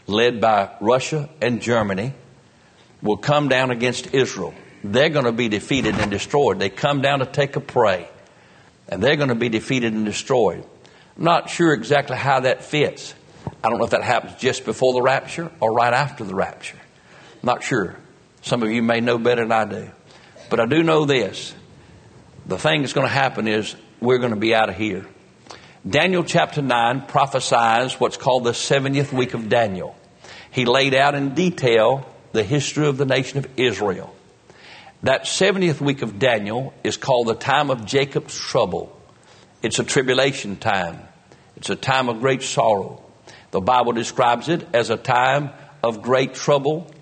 led 0.06 0.41
by 0.41 0.69
Russia 0.82 1.30
and 1.41 1.62
Germany, 1.62 2.12
will 3.02 3.15
come 3.15 3.47
down 3.47 3.71
against 3.71 4.13
Israel. 4.13 4.54
They're 4.84 5.08
going 5.08 5.23
to 5.23 5.32
be 5.32 5.47
defeated 5.47 5.95
and 5.95 6.12
destroyed. 6.12 6.60
They 6.60 6.69
come 6.69 7.02
down 7.02 7.19
to 7.19 7.26
take 7.26 7.56
a 7.56 7.62
prey, 7.62 8.10
and 8.89 9.02
they're 9.02 9.15
going 9.15 9.30
to 9.30 9.36
be 9.36 9.47
defeated 9.47 9.93
and 9.93 10.04
destroyed. 10.04 10.62
I'm 11.15 11.23
not 11.23 11.49
sure 11.49 11.71
exactly 11.71 12.17
how 12.17 12.41
that 12.41 12.65
fits. 12.65 13.13
I 13.63 13.69
don't 13.69 13.78
know 13.78 13.86
if 13.86 13.91
that 13.91 14.04
happens 14.04 14.36
just 14.36 14.65
before 14.65 14.91
the 14.91 15.02
rapture 15.02 15.49
or 15.62 15.71
right 15.71 15.93
after 15.93 16.26
the 16.26 16.36
rapture. 16.36 16.80
I'm 17.41 17.47
Not 17.47 17.63
sure. 17.63 17.95
Some 18.43 18.62
of 18.62 18.69
you 18.69 18.84
may 18.84 18.99
know 18.99 19.17
better 19.17 19.41
than 19.43 19.51
I 19.51 19.65
do. 19.65 19.89
But 20.49 20.60
I 20.60 20.65
do 20.65 20.84
know 20.84 21.06
this. 21.06 21.56
The 22.45 22.58
thing 22.58 22.82
that's 22.82 22.93
going 22.93 23.08
to 23.08 23.13
happen 23.13 23.47
is 23.47 23.73
we're 24.01 24.17
going 24.17 24.34
to 24.34 24.39
be 24.39 24.53
out 24.53 24.69
of 24.69 24.75
here. 24.75 25.06
Daniel 25.89 26.23
chapter 26.23 26.62
9 26.62 27.08
prophesies 27.08 27.99
what's 27.99 28.17
called 28.17 28.43
the 28.43 28.51
70th 28.51 29.13
week 29.13 29.34
of 29.34 29.47
Daniel. 29.47 29.95
He 30.51 30.65
laid 30.65 30.93
out 30.93 31.15
in 31.15 31.34
detail 31.34 32.06
the 32.34 32.43
history 32.43 32.86
of 32.86 32.97
the 32.97 33.06
nation 33.06 33.39
of 33.39 33.47
Israel. 33.56 34.13
That 35.03 35.23
70th 35.23 35.79
week 35.79 36.01
of 36.01 36.19
Daniel 36.19 36.73
is 36.84 36.97
called 36.97 37.27
the 37.27 37.36
time 37.36 37.69
of 37.69 37.86
Jacob's 37.86 38.38
trouble. 38.38 38.97
It's 39.62 39.79
a 39.79 39.86
tribulation 39.86 40.58
time. 40.58 40.99
It's 41.56 41.69
a 41.69 41.77
time 41.77 42.10
of 42.10 42.19
great 42.19 42.43
sorrow. 42.43 43.01
The 43.51 43.62
Bible 43.62 43.93
describes 43.93 44.49
it 44.49 44.67
as 44.73 44.89
a 44.89 44.97
time 44.97 45.51
of 45.82 46.01
great 46.01 46.34
trouble 46.34 46.92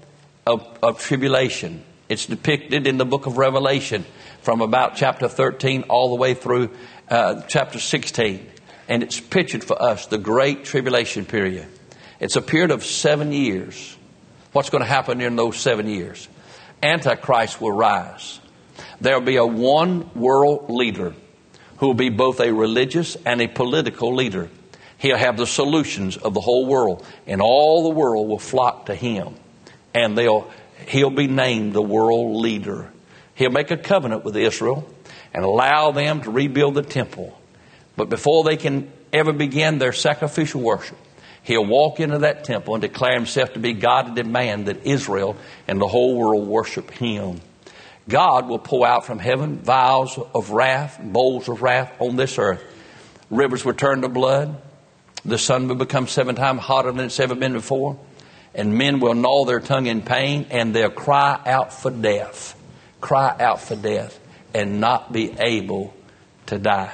of, 0.46 0.78
of 0.82 1.00
tribulation. 1.00 1.84
It's 2.10 2.26
depicted 2.26 2.88
in 2.88 2.98
the 2.98 3.06
book 3.06 3.26
of 3.26 3.38
Revelation 3.38 4.06
from 4.42 4.62
about 4.62 4.96
chapter 4.96 5.28
13 5.28 5.84
all 5.84 6.10
the 6.10 6.16
way 6.16 6.34
through 6.34 6.72
uh, 7.10 7.42
chapter 7.48 7.80
16. 7.80 8.48
And 8.90 9.04
it's 9.04 9.20
pictured 9.20 9.64
for 9.64 9.82
us 9.82 10.08
the 10.08 10.18
great 10.18 10.66
tribulation 10.66 11.26
period. 11.26 11.68
It's 12.20 12.36
a 12.36 12.42
period 12.42 12.72
of 12.72 12.84
seven 12.84 13.32
years. 13.32 13.96
What's 14.52 14.70
going 14.70 14.84
to 14.84 14.90
happen 14.90 15.22
in 15.22 15.36
those 15.36 15.58
seven 15.58 15.88
years? 15.88 16.28
Antichrist 16.84 17.62
will 17.62 17.72
rise. 17.72 18.40
There 19.00 19.18
will 19.18 19.26
be 19.26 19.38
a 19.38 19.46
one 19.46 20.10
world 20.14 20.70
leader 20.70 21.16
who 21.78 21.88
will 21.88 21.94
be 21.94 22.10
both 22.10 22.40
a 22.40 22.52
religious 22.52 23.16
and 23.26 23.42
a 23.42 23.48
political 23.48 24.14
leader. 24.14 24.50
He'll 24.98 25.18
have 25.18 25.38
the 25.38 25.48
solutions 25.48 26.18
of 26.18 26.34
the 26.34 26.42
whole 26.42 26.66
world, 26.68 27.06
and 27.26 27.42
all 27.42 27.84
the 27.84 27.90
world 27.90 28.28
will 28.28 28.38
flock 28.38 28.88
to 28.88 28.96
him 28.96 29.36
and 29.94 30.18
they'll, 30.18 30.50
he'll 30.88 31.10
be 31.10 31.28
named 31.28 31.74
the 31.74 31.82
world 31.82 32.36
leader. 32.38 32.92
He'll 33.36 33.52
make 33.52 33.72
a 33.72 33.78
covenant 33.78 34.24
with 34.24 34.36
Israel 34.38 34.88
and 35.34 35.44
allow 35.44 35.92
them 35.92 36.22
to 36.22 36.32
rebuild 36.32 36.76
the 36.76 36.84
temple. 36.84 37.38
But 37.96 38.10
before 38.10 38.44
they 38.44 38.58
can 38.58 38.92
ever 39.12 39.34
begin 39.34 39.78
their 39.78 39.94
sacrificial 39.94 40.62
worship, 40.62 40.98
he'll 41.44 41.66
walk 41.66 42.00
into 42.00 42.20
that 42.20 42.44
temple 42.44 42.76
and 42.76 42.82
declare 42.82 43.16
himself 43.16 43.54
to 43.54 43.60
be 43.60 43.74
God 43.74 44.08
and 44.08 44.16
demand 44.16 44.68
that 44.68 44.86
Israel 44.86 45.36
and 45.68 45.80
the 45.80 45.88
whole 45.88 46.18
world 46.18 46.48
worship 46.48 46.92
him. 46.92 47.42
God 48.08 48.48
will 48.50 48.60
pour 48.60 48.86
out 48.86 49.06
from 49.06 49.20
heaven 49.20 49.58
vials 49.60 50.18
of 50.34 50.52
wrath, 50.52 51.00
bowls 51.02 51.48
of 51.48 51.62
wrath 51.62 51.94
on 52.00 52.16
this 52.16 52.38
earth. 52.38 52.64
Rivers 53.30 53.64
will 53.64 53.74
turn 53.74 54.02
to 54.02 54.10
blood. 54.10 54.60
The 55.24 55.38
sun 55.38 55.68
will 55.68 55.76
become 55.76 56.08
seven 56.08 56.36
times 56.36 56.62
hotter 56.62 56.92
than 56.92 57.06
it's 57.06 57.20
ever 57.20 57.36
been 57.36 57.54
before 57.54 57.98
and 58.54 58.78
men 58.78 59.00
will 59.00 59.14
gnaw 59.14 59.46
their 59.46 59.60
tongue 59.60 59.86
in 59.86 60.02
pain 60.02 60.48
and 60.50 60.76
they'll 60.76 60.90
cry 60.90 61.40
out 61.46 61.74
for 61.74 61.92
death. 61.92 62.60
Cry 63.00 63.36
out 63.40 63.62
for 63.62 63.76
death 63.76 64.20
and 64.54 64.80
not 64.80 65.12
be 65.14 65.34
able 65.40 65.94
to 66.48 66.60
die. 66.60 66.94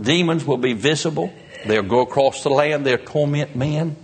Demons 0.00 0.44
will 0.44 0.58
be 0.58 0.72
visible. 0.72 1.32
They'll 1.66 1.82
go 1.82 2.00
across 2.00 2.42
the 2.42 2.50
land. 2.50 2.86
They'll 2.86 2.98
torment 2.98 3.56
men 3.56 3.96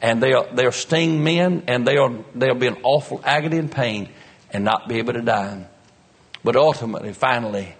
and 0.00 0.22
they'll, 0.22 0.52
they'll 0.54 0.72
sting 0.72 1.22
men 1.22 1.64
and 1.66 1.86
they'll, 1.86 2.24
they'll 2.34 2.54
be 2.54 2.66
in 2.66 2.78
awful 2.82 3.20
agony 3.24 3.58
and 3.58 3.70
pain 3.70 4.08
and 4.50 4.64
not 4.64 4.88
be 4.88 4.98
able 4.98 5.12
to 5.12 5.22
die. 5.22 5.66
But 6.42 6.56
ultimately, 6.56 7.12
finally, 7.12 7.74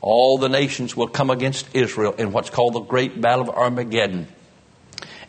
all 0.00 0.38
the 0.38 0.48
nations 0.48 0.96
will 0.96 1.08
come 1.08 1.30
against 1.30 1.68
Israel 1.74 2.12
in 2.12 2.32
what's 2.32 2.50
called 2.50 2.74
the 2.74 2.80
Great 2.80 3.20
Battle 3.20 3.48
of 3.48 3.50
Armageddon. 3.50 4.26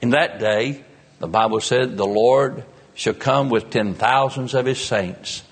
In 0.02 0.12
that 0.12 0.40
day, 0.40 0.84
the 1.22 1.28
Bible 1.28 1.62
said 1.62 1.98
the 1.98 2.06
Lord 2.06 2.64
shall 2.96 3.14
come 3.14 3.50
with 3.50 3.70
ten 3.70 3.94
thousands 3.94 4.54
of 4.54 4.66
his 4.66 4.80
saints. 4.80 5.44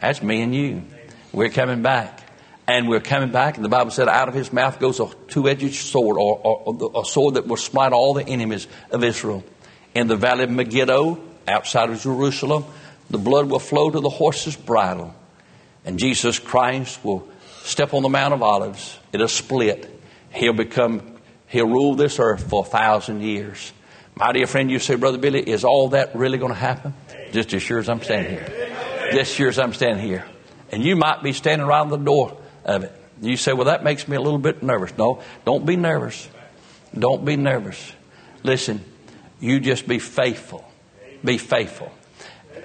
That's 0.00 0.22
me 0.22 0.42
and 0.42 0.54
you. 0.54 0.82
We're 1.32 1.48
coming 1.48 1.82
back. 1.82 2.20
And 2.66 2.88
we're 2.88 3.00
coming 3.00 3.30
back, 3.30 3.56
and 3.56 3.64
the 3.64 3.68
Bible 3.68 3.90
said, 3.90 4.08
out 4.08 4.28
of 4.28 4.34
his 4.34 4.50
mouth 4.50 4.80
goes 4.80 4.98
a 4.98 5.10
two 5.28 5.48
edged 5.48 5.74
sword, 5.74 6.16
or, 6.18 6.38
or, 6.38 7.02
a 7.02 7.04
sword 7.04 7.34
that 7.34 7.46
will 7.46 7.58
smite 7.58 7.92
all 7.92 8.14
the 8.14 8.26
enemies 8.26 8.66
of 8.90 9.04
Israel. 9.04 9.44
In 9.94 10.08
the 10.08 10.16
valley 10.16 10.44
of 10.44 10.50
Megiddo, 10.50 11.20
outside 11.46 11.90
of 11.90 12.00
Jerusalem, 12.00 12.64
the 13.10 13.18
blood 13.18 13.50
will 13.50 13.58
flow 13.58 13.90
to 13.90 14.00
the 14.00 14.08
horse's 14.08 14.56
bridle. 14.56 15.14
And 15.84 15.98
Jesus 15.98 16.38
Christ 16.38 17.04
will 17.04 17.28
step 17.64 17.92
on 17.92 18.02
the 18.02 18.08
Mount 18.08 18.32
of 18.32 18.42
Olives. 18.42 18.98
It'll 19.12 19.28
split. 19.28 19.90
He'll 20.32 20.54
become, 20.54 21.18
he'll 21.48 21.68
rule 21.68 21.94
this 21.94 22.18
earth 22.18 22.48
for 22.48 22.64
a 22.64 22.68
thousand 22.68 23.20
years. 23.20 23.72
My 24.16 24.32
dear 24.32 24.46
friend, 24.46 24.70
you 24.70 24.78
say, 24.78 24.94
Brother 24.94 25.18
Billy, 25.18 25.40
is 25.40 25.64
all 25.64 25.88
that 25.90 26.14
really 26.14 26.38
going 26.38 26.52
to 26.52 26.58
happen? 26.58 26.94
Just 27.32 27.52
as 27.52 27.62
sure 27.62 27.78
as 27.78 27.88
I'm 27.88 28.00
standing 28.00 28.32
here. 28.32 29.08
Just 29.12 29.30
as 29.30 29.34
sure 29.34 29.48
as 29.48 29.58
I'm 29.58 29.72
standing 29.72 30.04
here. 30.04 30.24
And 30.70 30.82
you 30.84 30.94
might 30.94 31.22
be 31.22 31.32
standing 31.32 31.66
right 31.66 31.80
on 31.80 31.88
the 31.88 31.96
door 31.96 32.36
of 32.64 32.84
it. 32.84 32.92
You 33.20 33.36
say, 33.36 33.52
well, 33.52 33.66
that 33.66 33.82
makes 33.82 34.06
me 34.06 34.16
a 34.16 34.20
little 34.20 34.38
bit 34.38 34.62
nervous. 34.62 34.96
No, 34.96 35.22
don't 35.44 35.66
be 35.66 35.76
nervous. 35.76 36.28
Don't 36.96 37.24
be 37.24 37.36
nervous. 37.36 37.92
Listen, 38.42 38.84
you 39.40 39.58
just 39.60 39.88
be 39.88 39.98
faithful. 39.98 40.64
Be 41.24 41.38
faithful. 41.38 41.92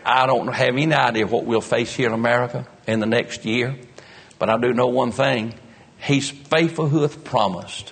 I 0.06 0.28
don't 0.28 0.48
have 0.48 0.76
any 0.76 0.94
idea 0.94 1.26
what 1.26 1.46
we'll 1.46 1.62
face 1.62 1.94
here 1.94 2.08
in 2.08 2.14
America 2.14 2.68
in 2.88 3.00
the 3.00 3.06
next 3.06 3.46
year, 3.46 3.76
but 4.38 4.50
I 4.50 4.58
do 4.58 4.74
know 4.74 4.88
one 4.88 5.12
thing 5.12 5.54
He's 6.02 6.30
faithful 6.30 6.88
who 6.88 7.02
hath 7.02 7.24
promised. 7.24 7.92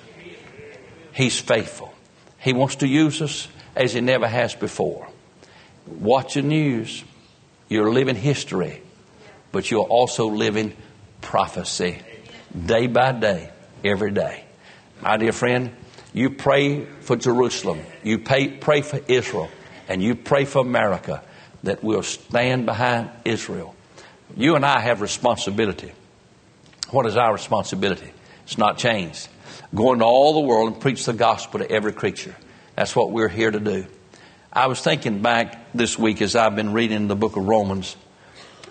He's 1.13 1.39
faithful. 1.39 1.93
He 2.47 2.53
wants 2.53 2.77
to 2.77 2.87
use 2.87 3.21
us 3.21 3.49
as 3.75 3.91
He 3.93 3.99
never 3.99 4.25
has 4.25 4.55
before. 4.55 5.05
Watch 5.85 6.35
the 6.35 6.41
news. 6.41 7.03
You're 7.67 7.91
living 7.91 8.15
history, 8.15 8.81
but 9.51 9.69
you're 9.69 9.81
also 9.83 10.27
living 10.27 10.71
prophecy 11.19 12.01
day 12.65 12.87
by 12.87 13.11
day, 13.11 13.51
every 13.83 14.11
day. 14.11 14.45
My 15.01 15.17
dear 15.17 15.33
friend, 15.33 15.75
you 16.13 16.29
pray 16.29 16.85
for 17.01 17.17
Jerusalem. 17.17 17.81
You 18.01 18.17
pay, 18.17 18.47
pray 18.47 18.79
for 18.79 19.01
Israel. 19.09 19.49
And 19.89 20.01
you 20.01 20.15
pray 20.15 20.45
for 20.45 20.59
America 20.59 21.21
that 21.63 21.83
we'll 21.83 22.01
stand 22.01 22.65
behind 22.65 23.09
Israel. 23.25 23.75
You 24.37 24.55
and 24.55 24.65
I 24.65 24.79
have 24.79 25.01
responsibility. 25.01 25.91
What 26.91 27.07
is 27.07 27.17
our 27.17 27.33
responsibility? 27.33 28.09
It's 28.45 28.57
not 28.57 28.77
changed. 28.77 29.27
Go 29.75 29.93
into 29.93 30.05
all 30.05 30.33
the 30.33 30.47
world 30.47 30.73
and 30.73 30.81
preach 30.81 31.05
the 31.05 31.13
gospel 31.13 31.59
to 31.59 31.69
every 31.69 31.93
creature. 31.93 32.35
That's 32.75 32.95
what 32.95 33.11
we're 33.11 33.27
here 33.27 33.51
to 33.51 33.59
do. 33.59 33.85
I 34.51 34.67
was 34.67 34.81
thinking 34.81 35.21
back 35.21 35.73
this 35.73 35.99
week 35.99 36.21
as 36.21 36.35
I've 36.35 36.55
been 36.55 36.73
reading 36.73 37.07
the 37.07 37.15
book 37.15 37.35
of 37.35 37.45
Romans 37.45 37.95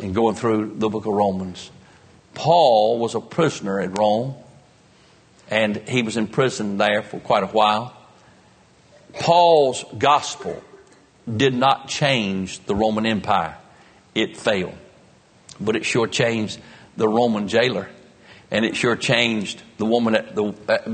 and 0.01 0.15
going 0.15 0.35
through 0.35 0.75
the 0.77 0.89
book 0.89 1.07
of 1.07 1.13
Romans. 1.13 1.71
Paul 2.35 2.99
was 2.99 3.15
a 3.15 3.21
prisoner 3.21 3.81
at 3.81 3.99
Rome 3.99 4.35
and 5.51 5.77
he 5.89 6.03
was 6.03 6.17
in 6.17 6.27
prison 6.27 6.79
there 6.79 7.03
for 7.03 7.21
quite 7.21 7.43
a 7.43 7.49
while. 7.49 7.97
Paul's 9.13 9.85
gospel 9.97 10.63
did 11.35 11.55
not 11.55 11.89
change 11.89 12.65
the 12.67 12.75
Roman 12.75 13.07
Empire. 13.07 13.57
It 14.15 14.37
failed. 14.37 14.77
But 15.61 15.77
it 15.77 15.85
sure 15.85 16.07
changed 16.07 16.61
the 16.97 17.09
Roman 17.09 17.49
jailer. 17.49 17.89
And 18.51 18.65
it 18.65 18.77
sure 18.77 18.97
changed 18.97 19.63
the 19.79 19.85
woman 19.85 20.15
at 20.15 20.35
the, 20.35 20.53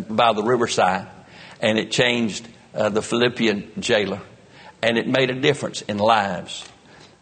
by 0.08 0.32
the 0.32 0.42
riverside. 0.42 1.08
And 1.60 1.78
it 1.78 1.90
changed 1.90 2.48
uh, 2.74 2.88
the 2.88 3.02
Philippian 3.02 3.72
jailer. 3.78 4.20
And 4.82 4.98
it 4.98 5.06
made 5.06 5.30
a 5.30 5.40
difference 5.40 5.82
in 5.82 5.98
lives. 5.98 6.68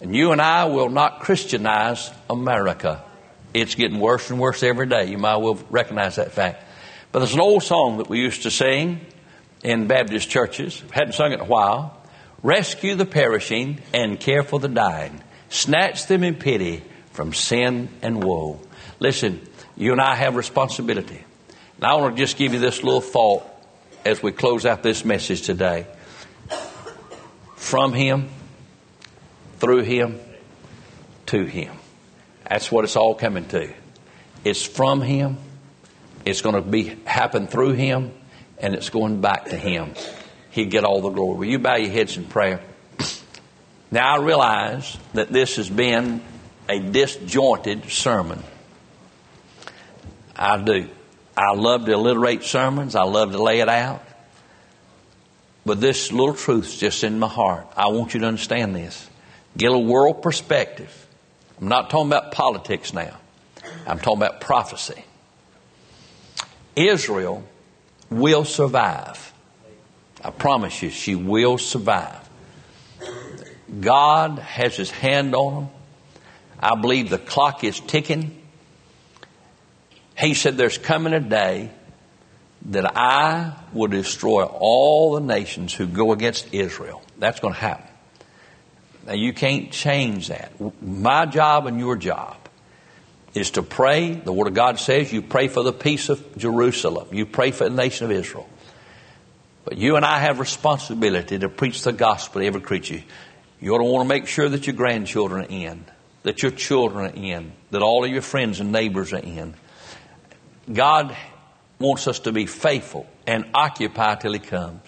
And 0.01 0.14
you 0.16 0.33
and 0.33 0.41
I 0.41 0.64
will 0.64 0.89
not 0.89 1.20
Christianize 1.20 2.11
America. 2.28 3.05
It's 3.53 3.74
getting 3.74 3.99
worse 3.99 4.31
and 4.31 4.41
worse 4.41 4.62
every 4.62 4.87
day. 4.87 5.07
You 5.07 5.18
might 5.18 5.37
well 5.37 5.59
recognize 5.68 6.16
that 6.16 6.33
fact. 6.33 6.64
But 7.12 7.18
there's 7.18 7.35
an 7.35 7.41
old 7.41 7.62
song 7.62 7.99
that 7.99 8.09
we 8.09 8.20
used 8.20 8.45
to 8.45 8.51
sing 8.51 9.01
in 9.62 9.89
Baptist 9.89 10.31
churches. 10.31 10.83
Hadn't 10.93 11.14
sung 11.14 11.33
it 11.33 11.35
in 11.35 11.41
a 11.41 11.45
while. 11.45 11.99
Rescue 12.43 12.95
the 12.95 13.05
perishing 13.05 13.81
and 13.93 14.18
care 14.18 14.43
for 14.43 14.61
the 14.61 14.68
dying. 14.68 15.20
Snatch 15.51 16.07
them 16.07 16.22
in 16.22 16.37
pity 16.37 16.83
from 17.12 17.35
sin 17.35 17.89
and 18.01 18.22
woe. 18.22 18.61
Listen, 19.01 19.47
you 19.81 19.93
and 19.93 20.01
I 20.01 20.14
have 20.14 20.37
responsibility. 20.37 21.24
And 21.76 21.85
I 21.85 21.95
want 21.95 22.16
to 22.16 22.22
just 22.22 22.37
give 22.37 22.55
you 22.55 22.61
this 22.61 22.83
little 22.85 23.01
thought 23.01 23.45
as 24.05 24.22
we 24.22 24.33
close 24.33 24.66
out 24.66 24.83
this 24.83 25.05
message 25.05 25.43
today. 25.43 25.87
From 27.57 27.93
Him, 27.93 28.28
through 29.59 29.83
Him, 29.83 30.20
to 31.26 31.45
Him. 31.45 31.74
That's 32.49 32.70
what 32.70 32.85
it's 32.85 32.97
all 32.97 33.14
coming 33.14 33.47
to. 33.49 33.72
It's 34.45 34.64
from 34.64 35.03
Him 35.03 35.37
it's 36.24 36.43
going 36.43 36.55
to 36.55 36.62
be 36.62 36.97
happen 37.05 37.47
through 37.47 37.72
him, 37.72 38.12
and 38.59 38.74
it's 38.74 38.91
going 38.91 39.20
back 39.20 39.47
to 39.47 39.57
him. 39.57 39.95
He 40.51 40.66
get 40.66 40.85
all 40.85 41.01
the 41.01 41.11
glory. 41.11 41.39
Will 41.39 41.47
you 41.47 41.59
bow 41.59 41.76
your 41.76 41.91
heads 41.91 42.16
in 42.16 42.24
prayer? 42.24 42.61
Now 43.91 44.16
I 44.16 44.22
realize 44.22 44.97
that 45.14 45.33
this 45.33 45.57
has 45.57 45.70
been 45.70 46.22
a 46.68 46.78
disjointed 46.78 47.91
sermon. 47.91 48.43
I 50.37 50.59
do. 50.59 50.89
I 51.37 51.55
love 51.55 51.87
to 51.87 51.93
alliterate 51.93 52.43
sermons. 52.43 52.95
I 52.95 53.05
love 53.05 53.33
to 53.33 53.43
lay 53.43 53.61
it 53.61 53.68
out. 53.68 54.03
But 55.64 55.81
this 55.81 56.11
little 56.11 56.35
truth's 56.35 56.76
just 56.76 57.05
in 57.05 57.18
my 57.18 57.28
heart. 57.28 57.66
I 57.76 57.89
want 57.89 58.14
you 58.14 58.20
to 58.20 58.26
understand 58.26 58.74
this. 58.74 59.09
Get 59.57 59.72
a 59.72 59.78
world 59.78 60.22
perspective. 60.22 61.07
I'm 61.61 61.68
not 61.68 61.91
talking 61.91 62.09
about 62.09 62.33
politics 62.33 62.95
now. 62.95 63.16
I'm 63.87 63.99
talking 63.99 64.18
about 64.18 64.41
prophecy. 64.41 65.05
Israel 66.76 67.45
will 68.11 68.45
survive. 68.45 69.33
I 70.22 70.31
promise 70.31 70.83
you, 70.83 70.91
she 70.91 71.14
will 71.14 71.59
survive. 71.59 72.28
God 73.81 74.39
has 74.39 74.76
his 74.76 74.91
hand 74.91 75.35
on 75.35 75.55
them. 75.55 75.70
I 76.59 76.74
believe 76.74 77.11
the 77.11 77.18
clock 77.18 77.64
is 77.64 77.81
ticking. 77.81 78.39
He 80.21 80.35
said, 80.35 80.57
There's 80.57 80.79
coming 80.79 81.12
a 81.12 81.21
day 81.21 81.71
that 82.66 82.97
I 82.97 83.55
will 83.73 83.89
destroy 83.89 84.45
all 84.45 85.14
the 85.14 85.21
nations 85.21 85.73
who 85.73 85.87
go 85.87 86.12
against 86.12 86.53
Israel. 86.53 87.03
That's 87.18 87.41
going 87.41 87.55
to 87.55 87.61
happen. 87.61 87.87
Now, 89.07 89.14
you 89.14 89.33
can't 89.33 89.73
change 89.73 90.29
that. 90.29 90.53
My 90.83 91.25
job 91.25 91.66
and 91.66 91.79
your 91.81 91.97
job 91.97 92.37
is 93.35 93.53
to 93.53 93.62
pray. 93.62 94.12
The 94.12 94.33
Word 94.33 94.49
of 94.49 94.55
God 94.55 94.79
says 94.79 95.11
you 95.11 95.23
pray 95.23 95.49
for 95.49 95.62
the 95.62 95.73
peace 95.73 96.11
of 96.11 96.37
Jerusalem. 96.37 97.09
You 97.12 97.25
pray 97.25 97.51
for 97.51 97.64
the 97.64 97.75
nation 97.75 98.05
of 98.05 98.12
Israel. 98.12 98.49
But 99.64 99.79
you 99.79 99.97
and 99.97 100.05
I 100.05 100.18
have 100.18 100.39
responsibility 100.39 101.39
to 101.39 101.49
preach 101.49 101.83
the 101.83 101.93
gospel 101.93 102.41
to 102.41 102.47
every 102.47 102.61
creature. 102.61 103.03
You 103.61 103.75
ought 103.75 103.79
to 103.79 103.85
want 103.85 104.05
to 104.05 104.09
make 104.09 104.27
sure 104.27 104.49
that 104.49 104.66
your 104.66 104.77
grandchildren 104.77 105.45
are 105.45 105.49
in, 105.49 105.85
that 106.25 106.43
your 106.43 106.53
children 106.53 107.07
are 107.07 107.14
in, 107.14 107.53
that 107.71 107.83
all 107.83 108.05
of 108.05 108.11
your 108.11 108.23
friends 108.23 108.61
and 108.61 108.73
neighbors 108.73 109.12
are 109.12 109.18
in. 109.18 109.55
God 110.73 111.16
wants 111.79 112.07
us 112.07 112.21
to 112.21 112.33
be 112.33 112.47
faithful 112.47 113.07
and 113.27 113.45
occupy 113.55 114.14
till 114.16 114.33
He 114.33 114.39
comes. 114.39 114.83